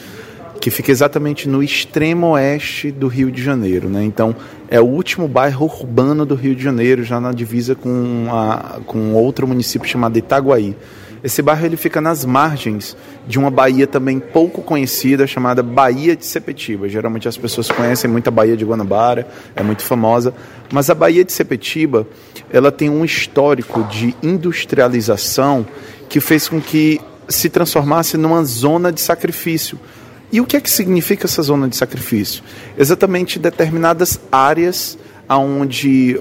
que 0.63 0.71
fica 0.71 0.93
exatamente 0.93 1.49
no 1.49 1.61
extremo 1.61 2.29
oeste 2.29 2.93
do 2.93 3.09
Rio 3.09 3.33
de 3.33 3.43
Janeiro. 3.43 3.89
Né? 3.89 4.05
Então, 4.05 4.33
é 4.71 4.81
o 4.81 4.85
último 4.85 5.27
bairro 5.27 5.67
urbano 5.67 6.25
do 6.25 6.37
Rio 6.37 6.55
de 6.55 6.63
Janeiro, 6.63 7.03
já 7.03 7.21
na 7.21 7.33
divisa 7.33 7.75
com, 7.75 8.29
a, 8.31 8.79
com 8.87 9.13
outro 9.13 9.45
município 9.49 9.89
chamado 9.89 10.17
Itaguaí. 10.17 10.77
Esse 11.25 11.43
bairro 11.43 11.67
ele 11.67 11.77
fica 11.77 12.01
nas 12.01 12.25
margens 12.25 12.97
de 13.27 13.41
uma 13.41 13.51
baía 13.51 13.89
também 13.89 14.21
pouco 14.21 14.63
conhecida 14.63 15.27
chamada 15.27 15.65
Baía 15.65 16.15
de 16.15 16.25
Sepetiba. 16.25 16.89
Geralmente 16.89 17.27
as 17.27 17.37
pessoas 17.37 17.69
conhecem 17.69 18.09
muito 18.09 18.29
a 18.29 18.31
Baía 18.31 18.57
de 18.57 18.65
Guanabara, 18.65 19.27
é 19.57 19.65
muito 19.65 19.83
famosa, 19.83 20.33
mas 20.73 20.89
a 20.89 20.95
Baía 20.95 21.25
de 21.25 21.33
Sepetiba, 21.33 22.07
ela 22.53 22.71
tem 22.71 22.89
um 22.89 23.05
histórico 23.05 23.83
de 23.83 24.15
industrialização 24.23 25.67
que 26.09 26.21
fez 26.21 26.49
com 26.49 26.61
que 26.61 27.01
se 27.29 27.51
transformasse 27.51 28.17
numa 28.17 28.45
zona 28.45 28.93
de 28.93 29.01
sacrifício. 29.01 29.77
E 30.33 30.41
o 30.41 30.47
que 30.47 30.57
é 30.57 30.61
que 30.61 30.71
significa 30.71 31.27
essa 31.27 31.43
zona 31.43 31.69
de 31.69 31.77
sacrifício? 31.77 32.43
Exatamente 32.79 33.39
determinadas 33.39 34.19
áreas 34.33 34.99
onde 35.29 36.19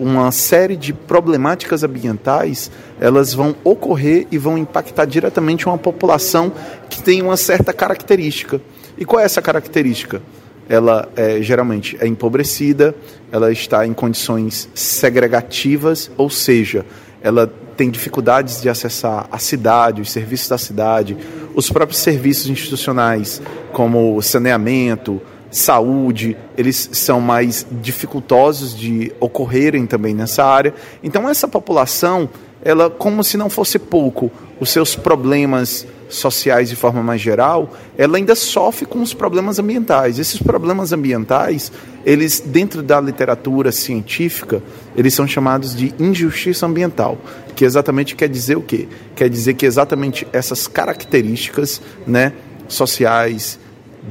uma 0.00 0.30
série 0.32 0.76
de 0.76 0.92
problemáticas 0.92 1.82
ambientais 1.84 2.70
elas 3.00 3.34
vão 3.34 3.54
ocorrer 3.62 4.26
e 4.30 4.38
vão 4.38 4.56
impactar 4.56 5.04
diretamente 5.04 5.66
uma 5.66 5.78
população 5.78 6.52
que 6.88 7.02
tem 7.02 7.22
uma 7.22 7.36
certa 7.36 7.72
característica. 7.72 8.60
E 8.96 9.04
qual 9.04 9.20
é 9.20 9.24
essa 9.24 9.42
característica? 9.42 10.22
Ela 10.68 11.08
é, 11.14 11.40
geralmente 11.42 11.96
é 12.00 12.06
empobrecida, 12.06 12.94
ela 13.30 13.52
está 13.52 13.86
em 13.86 13.92
condições 13.92 14.68
segregativas, 14.74 16.10
ou 16.16 16.28
seja, 16.28 16.84
ela 17.22 17.52
tem 17.76 17.90
dificuldades 17.90 18.60
de 18.60 18.68
acessar 18.68 19.28
a 19.30 19.38
cidade, 19.38 20.00
os 20.00 20.10
serviços 20.10 20.48
da 20.48 20.58
cidade, 20.58 21.16
os 21.54 21.70
próprios 21.70 22.00
serviços 22.00 22.48
institucionais, 22.48 23.42
como 23.72 24.20
saneamento, 24.22 25.20
saúde, 25.50 26.36
eles 26.56 26.88
são 26.92 27.20
mais 27.20 27.66
dificultosos 27.70 28.76
de 28.76 29.12
ocorrerem 29.20 29.86
também 29.86 30.14
nessa 30.14 30.44
área. 30.44 30.74
Então 31.02 31.28
essa 31.28 31.46
população, 31.46 32.28
ela 32.62 32.90
como 32.90 33.22
se 33.22 33.36
não 33.36 33.48
fosse 33.48 33.78
pouco, 33.78 34.30
os 34.60 34.70
seus 34.70 34.94
problemas 34.94 35.86
sociais 36.08 36.68
de 36.68 36.76
forma 36.76 37.02
mais 37.02 37.20
geral, 37.20 37.72
ela 37.96 38.16
ainda 38.16 38.34
sofre 38.34 38.86
com 38.86 39.00
os 39.02 39.12
problemas 39.12 39.58
ambientais. 39.58 40.18
Esses 40.18 40.40
problemas 40.40 40.92
ambientais, 40.92 41.72
eles 42.04 42.40
dentro 42.40 42.82
da 42.82 43.00
literatura 43.00 43.72
científica, 43.72 44.62
eles 44.96 45.14
são 45.14 45.26
chamados 45.26 45.74
de 45.74 45.92
injustiça 45.98 46.66
ambiental, 46.66 47.18
que 47.54 47.64
exatamente 47.64 48.14
quer 48.14 48.28
dizer 48.28 48.56
o 48.56 48.62
quê? 48.62 48.88
Quer 49.14 49.28
dizer 49.28 49.54
que 49.54 49.66
exatamente 49.66 50.26
essas 50.32 50.66
características, 50.66 51.80
né, 52.06 52.32
sociais, 52.68 53.58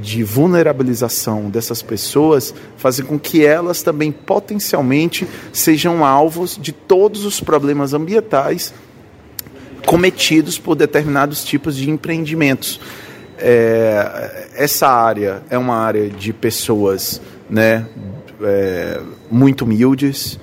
de 0.01 0.23
vulnerabilização 0.23 1.49
dessas 1.49 1.81
pessoas 1.81 2.53
fazem 2.77 3.05
com 3.05 3.17
que 3.17 3.45
elas 3.45 3.81
também 3.81 4.11
potencialmente 4.11 5.27
sejam 5.53 6.03
alvos 6.03 6.57
de 6.61 6.71
todos 6.71 7.23
os 7.23 7.39
problemas 7.39 7.93
ambientais 7.93 8.73
cometidos 9.85 10.57
por 10.57 10.75
determinados 10.75 11.43
tipos 11.43 11.75
de 11.75 11.89
empreendimentos. 11.89 12.79
É, 13.37 14.47
essa 14.55 14.87
área 14.87 15.43
é 15.49 15.57
uma 15.57 15.75
área 15.75 16.09
de 16.09 16.31
pessoas 16.33 17.21
né, 17.49 17.85
é, 18.41 19.01
muito 19.29 19.63
humildes, 19.63 20.39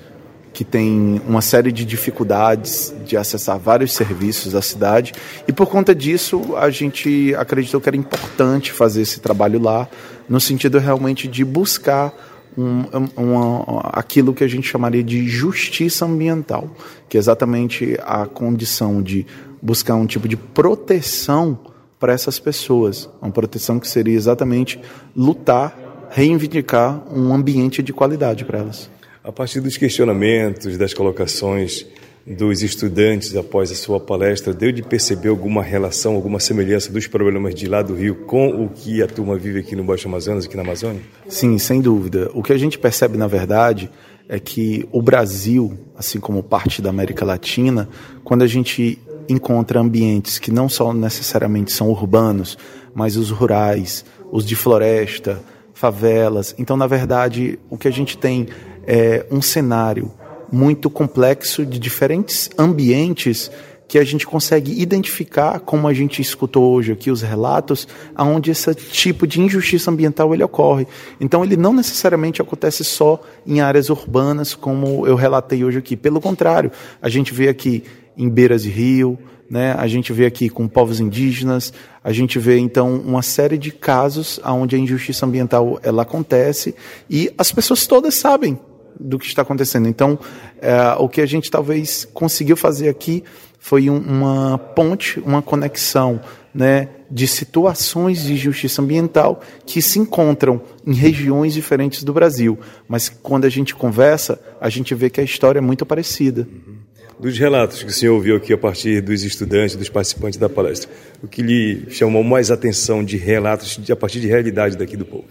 que 0.53 0.65
tem 0.65 1.21
uma 1.27 1.41
série 1.41 1.73
de 1.73 1.85
dificuldades 1.85 2.95
de 3.07 3.17
acessar 3.17 3.59
vários 3.59 3.95
serviços 3.95 4.53
da 4.53 4.61
cidade 4.61 5.13
e 5.49 5.53
por 5.53 5.67
conta 5.67 5.95
disso 5.95 6.55
a 6.57 6.69
gente 6.69 7.35
acreditou 7.37 7.81
que 7.81 7.89
era 7.89 7.97
importante 7.97 8.71
fazer 8.71 9.01
esse 9.01 9.19
trabalho 9.19 9.59
lá 9.59 9.89
no 10.29 10.39
sentido 10.39 10.79
realmente 10.79 11.27
de 11.27 11.43
buscar 11.43 12.13
um, 12.57 12.85
uma, 13.17 13.81
aquilo 13.93 14.35
que 14.35 14.45
a 14.45 14.49
gente 14.49 14.69
chamaria 14.69 15.03
de 15.03 15.27
justiça 15.29 16.05
ambiental, 16.05 16.71
que 17.09 17.17
é 17.17 17.21
exatamente 17.21 17.99
a 18.03 18.27
condição 18.27 19.03
de 19.03 19.27
buscar 19.61 19.95
um 19.95 20.07
tipo 20.07 20.29
de 20.29 20.37
proteção 20.37 21.59
para 21.99 22.13
essas 22.13 22.39
pessoas, 22.39 23.09
uma 23.21 23.31
proteção 23.31 23.79
que 23.79 23.87
seria 23.87 24.15
exatamente 24.15 24.81
lutar, 25.17 26.09
reivindicar 26.11 27.03
um 27.13 27.33
ambiente 27.33 27.83
de 27.83 27.93
qualidade 27.93 28.45
para 28.45 28.59
elas. 28.59 28.91
A 29.23 29.31
partir 29.31 29.61
dos 29.61 29.77
questionamentos, 29.77 30.77
das 30.77 30.93
colocações 30.93 31.87
dos 32.27 32.63
estudantes 32.63 33.35
após 33.37 33.71
a 33.71 33.75
sua 33.75 33.99
palestra, 33.99 34.55
deu 34.55 34.71
de 34.71 34.83
perceber 34.83 35.29
alguma 35.29 35.63
relação, 35.63 36.15
alguma 36.15 36.39
semelhança 36.39 36.93
dos 36.93 37.07
problemas 37.07 37.55
de 37.55 37.67
lá 37.67 37.83
do 37.83 37.95
Rio 37.95 38.15
com 38.27 38.65
o 38.65 38.69
que 38.69 39.03
a 39.03 39.07
turma 39.07 39.37
vive 39.37 39.59
aqui 39.59 39.75
no 39.75 39.83
Baixo 39.83 40.09
Amazonas, 40.09 40.45
aqui 40.45 40.57
na 40.57 40.63
Amazônia? 40.63 41.01
Sim, 41.29 41.59
sem 41.59 41.81
dúvida. 41.81 42.31
O 42.33 42.43
que 42.43 42.53
a 42.53 42.59
gente 42.59 42.79
percebe, 42.79 43.19
na 43.19 43.27
verdade, 43.27 43.91
é 44.29 44.39
que 44.39 44.89
o 44.93 45.03
Brasil, 45.03 45.77
assim 45.97 46.21
como 46.21 46.43
parte 46.43 46.81
da 46.81 46.91
América 46.91 47.25
Latina, 47.25 47.89
quando 48.23 48.43
a 48.43 48.47
gente 48.47 48.99
encontra 49.29 49.81
ambientes 49.81 50.39
que 50.39 50.51
não 50.51 50.69
só 50.69 50.93
necessariamente 50.93 51.73
são 51.73 51.91
urbanos, 51.91 52.57
mas 52.95 53.17
os 53.17 53.31
rurais, 53.31 54.05
os 54.31 54.45
de 54.45 54.55
floresta, 54.55 55.41
favelas. 55.75 56.55
Então, 56.59 56.77
na 56.77 56.87
verdade, 56.87 57.59
o 57.69 57.77
que 57.77 57.89
a 57.89 57.91
gente 57.91 58.17
tem 58.17 58.47
é 58.87 59.27
um 59.31 59.43
cenário 59.43 60.11
muito 60.53 60.91
complexo 60.91 61.65
de 61.65 61.79
diferentes 61.79 62.51
ambientes 62.59 63.51
que 63.89 63.99
a 63.99 64.05
gente 64.05 64.27
consegue 64.27 64.81
identificar, 64.81 65.61
como 65.61 65.87
a 65.87 65.93
gente 65.93 66.23
escutou 66.23 66.73
hoje 66.73 66.93
aqui 66.93 67.11
os 67.11 67.21
relatos, 67.21 67.87
aonde 68.15 68.51
esse 68.51 68.75
tipo 68.75 69.27
de 69.27 69.39
injustiça 69.39 69.91
ambiental 69.91 70.33
ele 70.33 70.43
ocorre. 70.43 70.87
Então 71.21 71.45
ele 71.45 71.59
não 71.59 71.75
necessariamente 71.75 72.41
acontece 72.41 72.85
só 72.85 73.21
em 73.47 73.61
áreas 73.61 73.91
urbanas, 73.91 74.55
como 74.55 75.07
eu 75.07 75.15
relatei 75.15 75.63
hoje 75.63 75.77
aqui. 75.77 75.95
Pelo 75.95 76.23
contrário, 76.23 76.71
a 77.03 77.09
gente 77.11 77.35
vê 77.35 77.51
aqui 77.51 77.85
em 78.17 78.31
beiras 78.31 78.63
de 78.63 78.71
rio, 78.71 79.19
né? 79.51 79.75
A 79.77 79.87
gente 79.87 80.11
vê 80.11 80.25
aqui 80.25 80.49
com 80.49 80.67
povos 80.67 80.99
indígenas, 80.99 81.71
a 82.03 82.13
gente 82.13 82.39
vê 82.39 82.57
então 82.57 82.95
uma 82.95 83.21
série 83.21 83.59
de 83.59 83.71
casos 83.71 84.41
onde 84.43 84.75
a 84.75 84.79
injustiça 84.79 85.27
ambiental 85.27 85.79
ela 85.83 86.01
acontece 86.01 86.75
e 87.11 87.31
as 87.37 87.53
pessoas 87.53 87.87
todas 87.87 88.15
sabem 88.15 88.59
do 88.99 89.19
que 89.19 89.27
está 89.27 89.43
acontecendo. 89.43 89.89
Então, 89.89 90.19
é, 90.61 90.95
o 90.99 91.09
que 91.09 91.21
a 91.21 91.27
gente 91.27 91.51
talvez 91.51 92.07
conseguiu 92.13 92.57
fazer 92.57 92.89
aqui 92.89 93.23
foi 93.59 93.89
um, 93.89 93.97
uma 93.97 94.59
ponte, 94.59 95.21
uma 95.21 95.41
conexão 95.41 96.21
né, 96.55 96.89
de 97.11 97.27
situações 97.27 98.25
de 98.25 98.37
justiça 98.37 98.83
ambiental 98.83 99.41
que 99.65 99.81
se 99.81 99.99
encontram 99.99 100.61
em 100.87 100.95
regiões 100.95 101.55
diferentes 101.55 102.03
do 102.03 102.13
Brasil. 102.13 102.59
Mas 102.89 103.09
quando 103.09 103.45
a 103.45 103.49
gente 103.49 103.75
conversa, 103.75 104.41
a 104.61 104.69
gente 104.69 104.95
vê 104.95 105.09
que 105.09 105.21
a 105.21 105.25
história 105.25 105.59
é 105.59 105.63
muito 105.63 105.87
parecida. 105.87 106.47
Uhum 106.51 106.83
dos 107.23 107.39
relatos 107.39 107.85
que 107.85 107.89
o 107.89 107.93
senhor 107.93 108.15
ouviu 108.15 108.37
aqui 108.37 108.53
a 108.53 108.59
partir 108.59 109.01
dos 109.01 109.23
estudantes, 109.23 109.77
dos 109.77 109.89
participantes 109.89 110.41
da 110.41 110.49
palestra, 110.49 110.91
o 111.23 111.29
que 111.29 111.41
lhe 111.41 111.89
chamou 111.89 112.25
mais 112.25 112.51
atenção 112.51 113.05
de 113.05 113.17
relatos 113.17 113.79
a 113.89 113.95
partir 113.95 114.19
de 114.19 114.27
realidade 114.27 114.77
daqui 114.77 114.97
do 114.97 115.05
povo? 115.05 115.27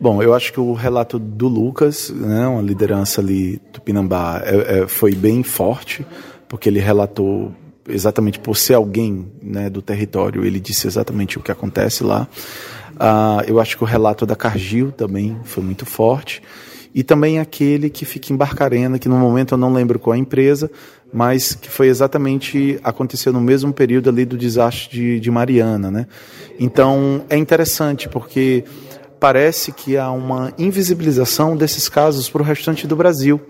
Bom, 0.00 0.22
eu 0.22 0.34
acho 0.34 0.52
que 0.52 0.60
o 0.60 0.72
relato 0.72 1.18
do 1.18 1.46
Lucas, 1.46 2.10
né, 2.10 2.46
uma 2.46 2.62
liderança 2.62 3.20
ali 3.20 3.60
do 3.72 3.80
Pinambá, 3.80 4.42
é, 4.44 4.80
é, 4.80 4.86
foi 4.88 5.14
bem 5.14 5.42
forte, 5.42 6.04
porque 6.48 6.68
ele 6.68 6.80
relatou 6.80 7.52
exatamente 7.88 8.38
por 8.38 8.56
ser 8.56 8.74
alguém 8.74 9.30
né, 9.42 9.70
do 9.70 9.80
território, 9.80 10.44
ele 10.44 10.58
disse 10.58 10.86
exatamente 10.86 11.38
o 11.38 11.42
que 11.42 11.52
acontece 11.52 12.02
lá. 12.02 12.26
Uh, 12.94 13.44
eu 13.46 13.60
acho 13.60 13.76
que 13.76 13.84
o 13.84 13.86
relato 13.86 14.24
da 14.24 14.36
Cargill 14.36 14.92
também 14.92 15.38
foi 15.44 15.62
muito 15.62 15.84
forte. 15.84 16.42
E 16.94 17.02
também 17.02 17.40
aquele 17.40 17.90
que 17.90 18.04
fica 18.04 18.32
em 18.32 18.36
Barcarena, 18.36 19.00
que 19.00 19.08
no 19.08 19.16
momento 19.16 19.54
eu 19.54 19.58
não 19.58 19.72
lembro 19.72 19.98
qual 19.98 20.14
é 20.14 20.16
a 20.16 20.20
empresa, 20.20 20.70
mas 21.12 21.52
que 21.52 21.68
foi 21.68 21.88
exatamente 21.88 22.78
aconteceu 22.84 23.32
no 23.32 23.40
mesmo 23.40 23.72
período 23.72 24.08
ali 24.10 24.24
do 24.24 24.38
desastre 24.38 24.90
de, 24.90 25.20
de 25.20 25.30
Mariana, 25.30 25.90
né? 25.90 26.06
Então 26.58 27.24
é 27.28 27.36
interessante 27.36 28.08
porque 28.08 28.64
parece 29.18 29.72
que 29.72 29.96
há 29.96 30.10
uma 30.10 30.52
invisibilização 30.58 31.56
desses 31.56 31.88
casos 31.88 32.28
para 32.28 32.42
o 32.42 32.44
restante 32.44 32.86
do 32.86 32.96
Brasil, 32.96 33.40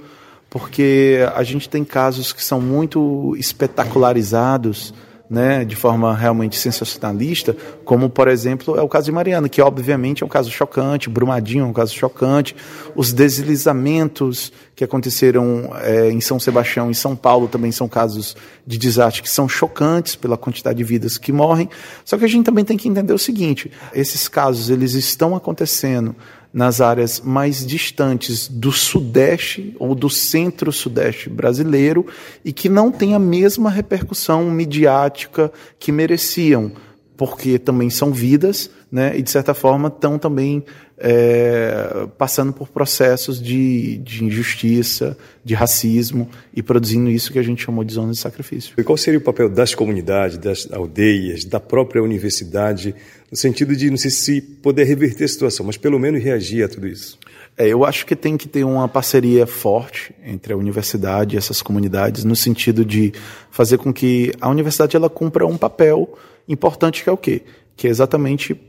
porque 0.48 1.18
a 1.34 1.42
gente 1.42 1.68
tem 1.68 1.84
casos 1.84 2.32
que 2.32 2.42
são 2.42 2.60
muito 2.60 3.34
espetacularizados 3.36 4.94
né, 5.28 5.64
de 5.64 5.74
forma 5.74 6.14
realmente 6.14 6.56
sensacionalista, 6.56 7.56
como 7.84 8.10
por 8.10 8.28
exemplo 8.28 8.76
é 8.76 8.82
o 8.82 8.88
caso 8.88 9.06
de 9.06 9.12
Mariana, 9.12 9.48
que 9.48 9.62
obviamente 9.62 10.22
é 10.22 10.26
um 10.26 10.28
caso 10.28 10.50
chocante, 10.50 11.08
Brumadinho 11.08 11.64
é 11.64 11.66
um 11.66 11.72
caso 11.72 11.94
chocante, 11.94 12.54
os 12.94 13.12
deslizamentos 13.12 14.52
que 14.76 14.84
aconteceram 14.84 15.70
é, 15.80 16.10
em 16.10 16.20
São 16.20 16.38
Sebastião 16.38 16.90
e 16.90 16.94
São 16.94 17.16
Paulo 17.16 17.48
também 17.48 17.72
são 17.72 17.88
casos 17.88 18.36
de 18.66 18.76
desastre 18.76 19.22
que 19.22 19.30
são 19.30 19.48
chocantes 19.48 20.14
pela 20.16 20.36
quantidade 20.36 20.76
de 20.76 20.84
vidas 20.84 21.16
que 21.16 21.32
morrem. 21.32 21.68
Só 22.04 22.18
que 22.18 22.24
a 22.24 22.28
gente 22.28 22.44
também 22.44 22.64
tem 22.64 22.76
que 22.76 22.88
entender 22.88 23.12
o 23.12 23.18
seguinte: 23.18 23.70
esses 23.94 24.28
casos 24.28 24.68
eles 24.68 24.94
estão 24.94 25.34
acontecendo 25.36 26.14
nas 26.54 26.80
áreas 26.80 27.20
mais 27.20 27.66
distantes 27.66 28.46
do 28.46 28.70
sudeste 28.70 29.74
ou 29.76 29.92
do 29.92 30.08
centro-sudeste 30.08 31.28
brasileiro 31.28 32.06
e 32.44 32.52
que 32.52 32.68
não 32.68 32.92
têm 32.92 33.12
a 33.12 33.18
mesma 33.18 33.68
repercussão 33.68 34.48
midiática 34.52 35.52
que 35.80 35.90
mereciam, 35.90 36.70
porque 37.16 37.58
também 37.58 37.90
são 37.90 38.12
vidas, 38.12 38.70
né, 38.90 39.16
e 39.16 39.22
de 39.22 39.30
certa 39.30 39.54
forma 39.54 39.88
estão 39.88 40.18
também 40.18 40.64
é, 40.98 42.06
passando 42.16 42.52
por 42.52 42.68
processos 42.68 43.42
de, 43.42 43.98
de 43.98 44.24
injustiça, 44.24 45.16
de 45.44 45.54
racismo 45.54 46.28
e 46.54 46.62
produzindo 46.62 47.10
isso 47.10 47.32
que 47.32 47.38
a 47.38 47.42
gente 47.42 47.64
chamou 47.64 47.84
de 47.84 47.92
zona 47.92 48.12
de 48.12 48.18
sacrifício. 48.18 48.74
E 48.78 48.82
qual 48.82 48.96
seria 48.96 49.18
o 49.18 49.22
papel 49.22 49.48
das 49.48 49.74
comunidades, 49.74 50.38
das 50.38 50.70
aldeias, 50.72 51.44
da 51.44 51.58
própria 51.58 52.02
universidade, 52.02 52.94
no 53.30 53.36
sentido 53.36 53.74
de, 53.74 53.90
não 53.90 53.96
sei 53.96 54.10
se 54.10 54.40
poder 54.40 54.84
reverter 54.84 55.24
a 55.24 55.28
situação, 55.28 55.66
mas 55.66 55.76
pelo 55.76 55.98
menos 55.98 56.22
reagir 56.22 56.64
a 56.64 56.68
tudo 56.68 56.86
isso? 56.86 57.18
É, 57.56 57.68
eu 57.68 57.84
acho 57.84 58.04
que 58.04 58.16
tem 58.16 58.36
que 58.36 58.48
ter 58.48 58.64
uma 58.64 58.88
parceria 58.88 59.46
forte 59.46 60.12
entre 60.24 60.52
a 60.52 60.56
universidade 60.56 61.34
e 61.34 61.38
essas 61.38 61.62
comunidades, 61.62 62.24
no 62.24 62.34
sentido 62.34 62.84
de 62.84 63.12
fazer 63.50 63.78
com 63.78 63.92
que 63.92 64.32
a 64.40 64.48
universidade 64.48 64.96
ela 64.96 65.08
cumpra 65.08 65.46
um 65.46 65.56
papel 65.56 66.16
importante 66.48 67.02
que 67.02 67.08
é 67.08 67.12
o 67.12 67.16
quê? 67.16 67.42
Que 67.76 67.86
é 67.86 67.90
exatamente 67.90 68.60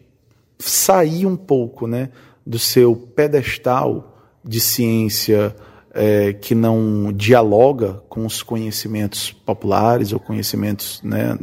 sair 0.57 1.25
um 1.25 1.35
pouco 1.35 1.87
né, 1.87 2.09
do 2.45 2.59
seu 2.59 2.95
pedestal 2.95 4.15
de 4.43 4.59
ciência 4.59 5.55
é, 5.97 6.33
que 6.33 6.53
não 6.53 7.13
dialoga 7.13 8.03
com 8.09 8.25
os 8.25 8.43
conhecimentos 8.43 9.31
populares 9.31 10.11
ou 10.11 10.19
conhecimentos 10.19 11.01
né, 11.01 11.37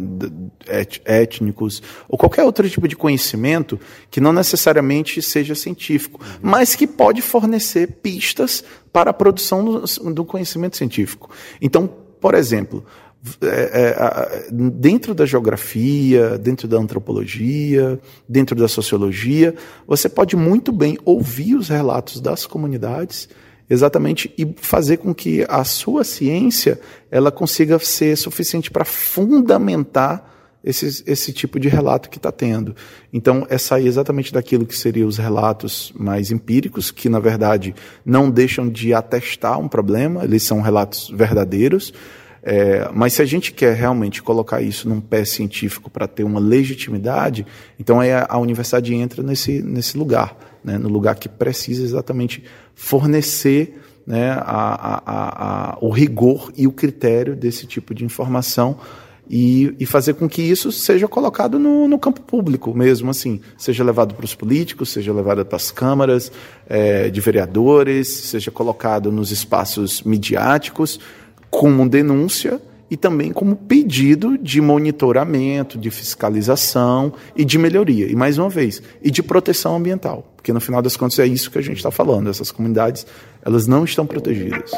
étnicos 1.06 1.82
ou 2.06 2.18
qualquer 2.18 2.44
outro 2.44 2.68
tipo 2.68 2.86
de 2.86 2.94
conhecimento 2.94 3.80
que 4.10 4.20
não 4.20 4.30
necessariamente 4.30 5.22
seja 5.22 5.54
científico, 5.54 6.20
mas 6.42 6.76
que 6.76 6.86
pode 6.86 7.22
fornecer 7.22 7.92
pistas 8.02 8.62
para 8.92 9.10
a 9.10 9.14
produção 9.14 9.64
do, 9.64 10.12
do 10.12 10.24
conhecimento 10.24 10.76
científico. 10.76 11.30
Então, 11.60 11.88
por 12.20 12.34
exemplo, 12.34 12.84
é, 13.40 13.46
é, 13.46 14.48
dentro 14.50 15.14
da 15.14 15.24
geografia, 15.24 16.36
dentro 16.38 16.66
da 16.66 16.76
antropologia, 16.76 18.00
dentro 18.28 18.56
da 18.56 18.66
sociologia, 18.66 19.54
você 19.86 20.08
pode 20.08 20.36
muito 20.36 20.72
bem 20.72 20.98
ouvir 21.04 21.54
os 21.54 21.68
relatos 21.68 22.20
das 22.20 22.46
comunidades 22.46 23.28
exatamente 23.70 24.32
e 24.36 24.54
fazer 24.56 24.98
com 24.98 25.14
que 25.14 25.46
a 25.48 25.62
sua 25.64 26.04
ciência 26.04 26.80
ela 27.10 27.30
consiga 27.30 27.78
ser 27.78 28.16
suficiente 28.16 28.70
para 28.70 28.84
fundamentar 28.84 30.30
esse, 30.64 31.02
esse 31.06 31.32
tipo 31.32 31.58
de 31.58 31.68
relato 31.68 32.10
que 32.10 32.18
está 32.18 32.30
tendo. 32.30 32.74
Então, 33.12 33.46
é 33.50 33.58
sair 33.58 33.86
exatamente 33.86 34.32
daquilo 34.32 34.66
que 34.66 34.76
seriam 34.76 35.08
os 35.08 35.18
relatos 35.18 35.92
mais 35.96 36.30
empíricos, 36.30 36.90
que 36.90 37.08
na 37.08 37.18
verdade 37.18 37.74
não 38.04 38.30
deixam 38.30 38.68
de 38.68 38.94
atestar 38.94 39.58
um 39.58 39.68
problema, 39.68 40.24
eles 40.24 40.42
são 40.42 40.60
relatos 40.60 41.10
verdadeiros, 41.10 41.92
é, 42.42 42.90
mas 42.92 43.12
se 43.12 43.22
a 43.22 43.24
gente 43.24 43.52
quer 43.52 43.74
realmente 43.74 44.20
colocar 44.20 44.60
isso 44.60 44.88
num 44.88 45.00
pé 45.00 45.24
científico 45.24 45.88
para 45.88 46.08
ter 46.08 46.24
uma 46.24 46.40
legitimidade, 46.40 47.46
então 47.78 48.00
aí 48.00 48.10
a, 48.10 48.26
a 48.28 48.38
universidade 48.38 48.92
entra 48.94 49.22
nesse, 49.22 49.62
nesse 49.62 49.96
lugar, 49.96 50.36
né, 50.64 50.76
no 50.76 50.88
lugar 50.88 51.14
que 51.14 51.28
precisa 51.28 51.84
exatamente 51.84 52.42
fornecer 52.74 53.80
né, 54.04 54.32
a, 54.40 55.02
a, 55.06 55.78
o 55.80 55.90
rigor 55.90 56.52
e 56.56 56.66
o 56.66 56.72
critério 56.72 57.36
desse 57.36 57.64
tipo 57.64 57.94
de 57.94 58.04
informação 58.04 58.76
e, 59.30 59.74
e 59.78 59.86
fazer 59.86 60.14
com 60.14 60.28
que 60.28 60.42
isso 60.42 60.72
seja 60.72 61.06
colocado 61.06 61.58
no, 61.58 61.86
no 61.86 61.98
campo 61.98 62.20
público 62.20 62.74
mesmo, 62.74 63.10
assim, 63.10 63.40
seja 63.56 63.84
levado 63.84 64.14
para 64.14 64.24
os 64.24 64.34
políticos, 64.34 64.90
seja 64.90 65.12
levado 65.12 65.44
para 65.46 65.56
as 65.56 65.70
câmaras 65.70 66.32
é, 66.68 67.08
de 67.08 67.20
vereadores, 67.20 68.08
seja 68.08 68.50
colocado 68.50 69.12
nos 69.12 69.30
espaços 69.30 70.02
midiáticos, 70.02 70.98
como 71.52 71.86
denúncia 71.86 72.58
e 72.90 72.96
também 72.96 73.30
como 73.30 73.54
pedido 73.54 74.38
de 74.38 74.58
monitoramento, 74.60 75.78
de 75.78 75.90
fiscalização 75.90 77.12
e 77.36 77.44
de 77.44 77.58
melhoria. 77.58 78.10
E 78.10 78.16
mais 78.16 78.38
uma 78.38 78.48
vez, 78.48 78.82
e 79.02 79.10
de 79.10 79.22
proteção 79.22 79.76
ambiental, 79.76 80.32
porque 80.34 80.52
no 80.52 80.60
final 80.60 80.80
das 80.80 80.96
contas 80.96 81.18
é 81.18 81.26
isso 81.26 81.50
que 81.50 81.58
a 81.58 81.62
gente 81.62 81.76
está 81.76 81.90
falando. 81.90 82.30
Essas 82.30 82.50
comunidades 82.50 83.06
elas 83.44 83.66
não 83.66 83.84
estão 83.84 84.06
protegidas. 84.06 84.70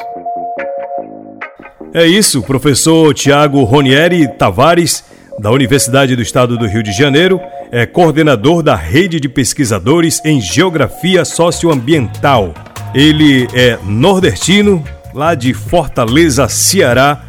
É 1.95 2.05
isso, 2.05 2.43
professor 2.43 3.15
Tiago 3.15 3.63
Ronieri 3.63 4.27
Tavares, 4.37 5.05
da 5.39 5.51
Universidade 5.53 6.17
do 6.17 6.23
Estado 6.23 6.59
do 6.59 6.67
Rio 6.67 6.83
de 6.83 6.93
Janeiro, 6.93 7.41
é 7.71 7.87
coordenador 7.87 8.65
da 8.65 8.75
rede 8.75 9.21
de 9.21 9.29
pesquisadores 9.29 10.21
em 10.25 10.41
geografia 10.41 11.25
socioambiental. 11.25 12.53
Ele 12.95 13.47
é 13.55 13.79
nordestino, 13.85 14.85
lá 15.15 15.35
de 15.35 15.55
Fortaleza, 15.55 16.49
Ceará, 16.49 17.25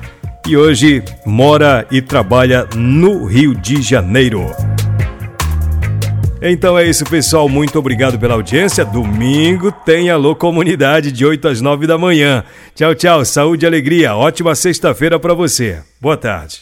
e 0.48 0.58
hoje 0.58 1.04
mora 1.26 1.86
e 1.92 2.02
trabalha 2.02 2.68
no 2.76 3.26
Rio 3.26 3.56
de 3.56 3.82
Janeiro. 3.82 4.52
Então 6.42 6.78
é 6.78 6.88
isso, 6.88 7.06
pessoal. 7.06 7.50
Muito 7.50 7.80
obrigado 7.80 8.20
pela 8.20 8.36
audiência. 8.36 8.86
Domingo 8.86 9.72
tem 9.72 10.10
Alô 10.10 10.36
Comunidade 10.36 11.12
de 11.12 11.26
8 11.26 11.48
às 11.48 11.62
9 11.62 11.88
da 11.88 11.98
manhã. 11.98 12.44
Tchau, 12.76 12.94
tchau. 12.94 13.26
Saúde 13.26 13.66
e 13.66 13.68
alegria. 13.68 14.16
Ótima 14.16 14.54
sexta-feira 14.54 15.20
para 15.20 15.34
você. 15.34 15.80
Boa 16.00 16.18
tarde. 16.18 16.62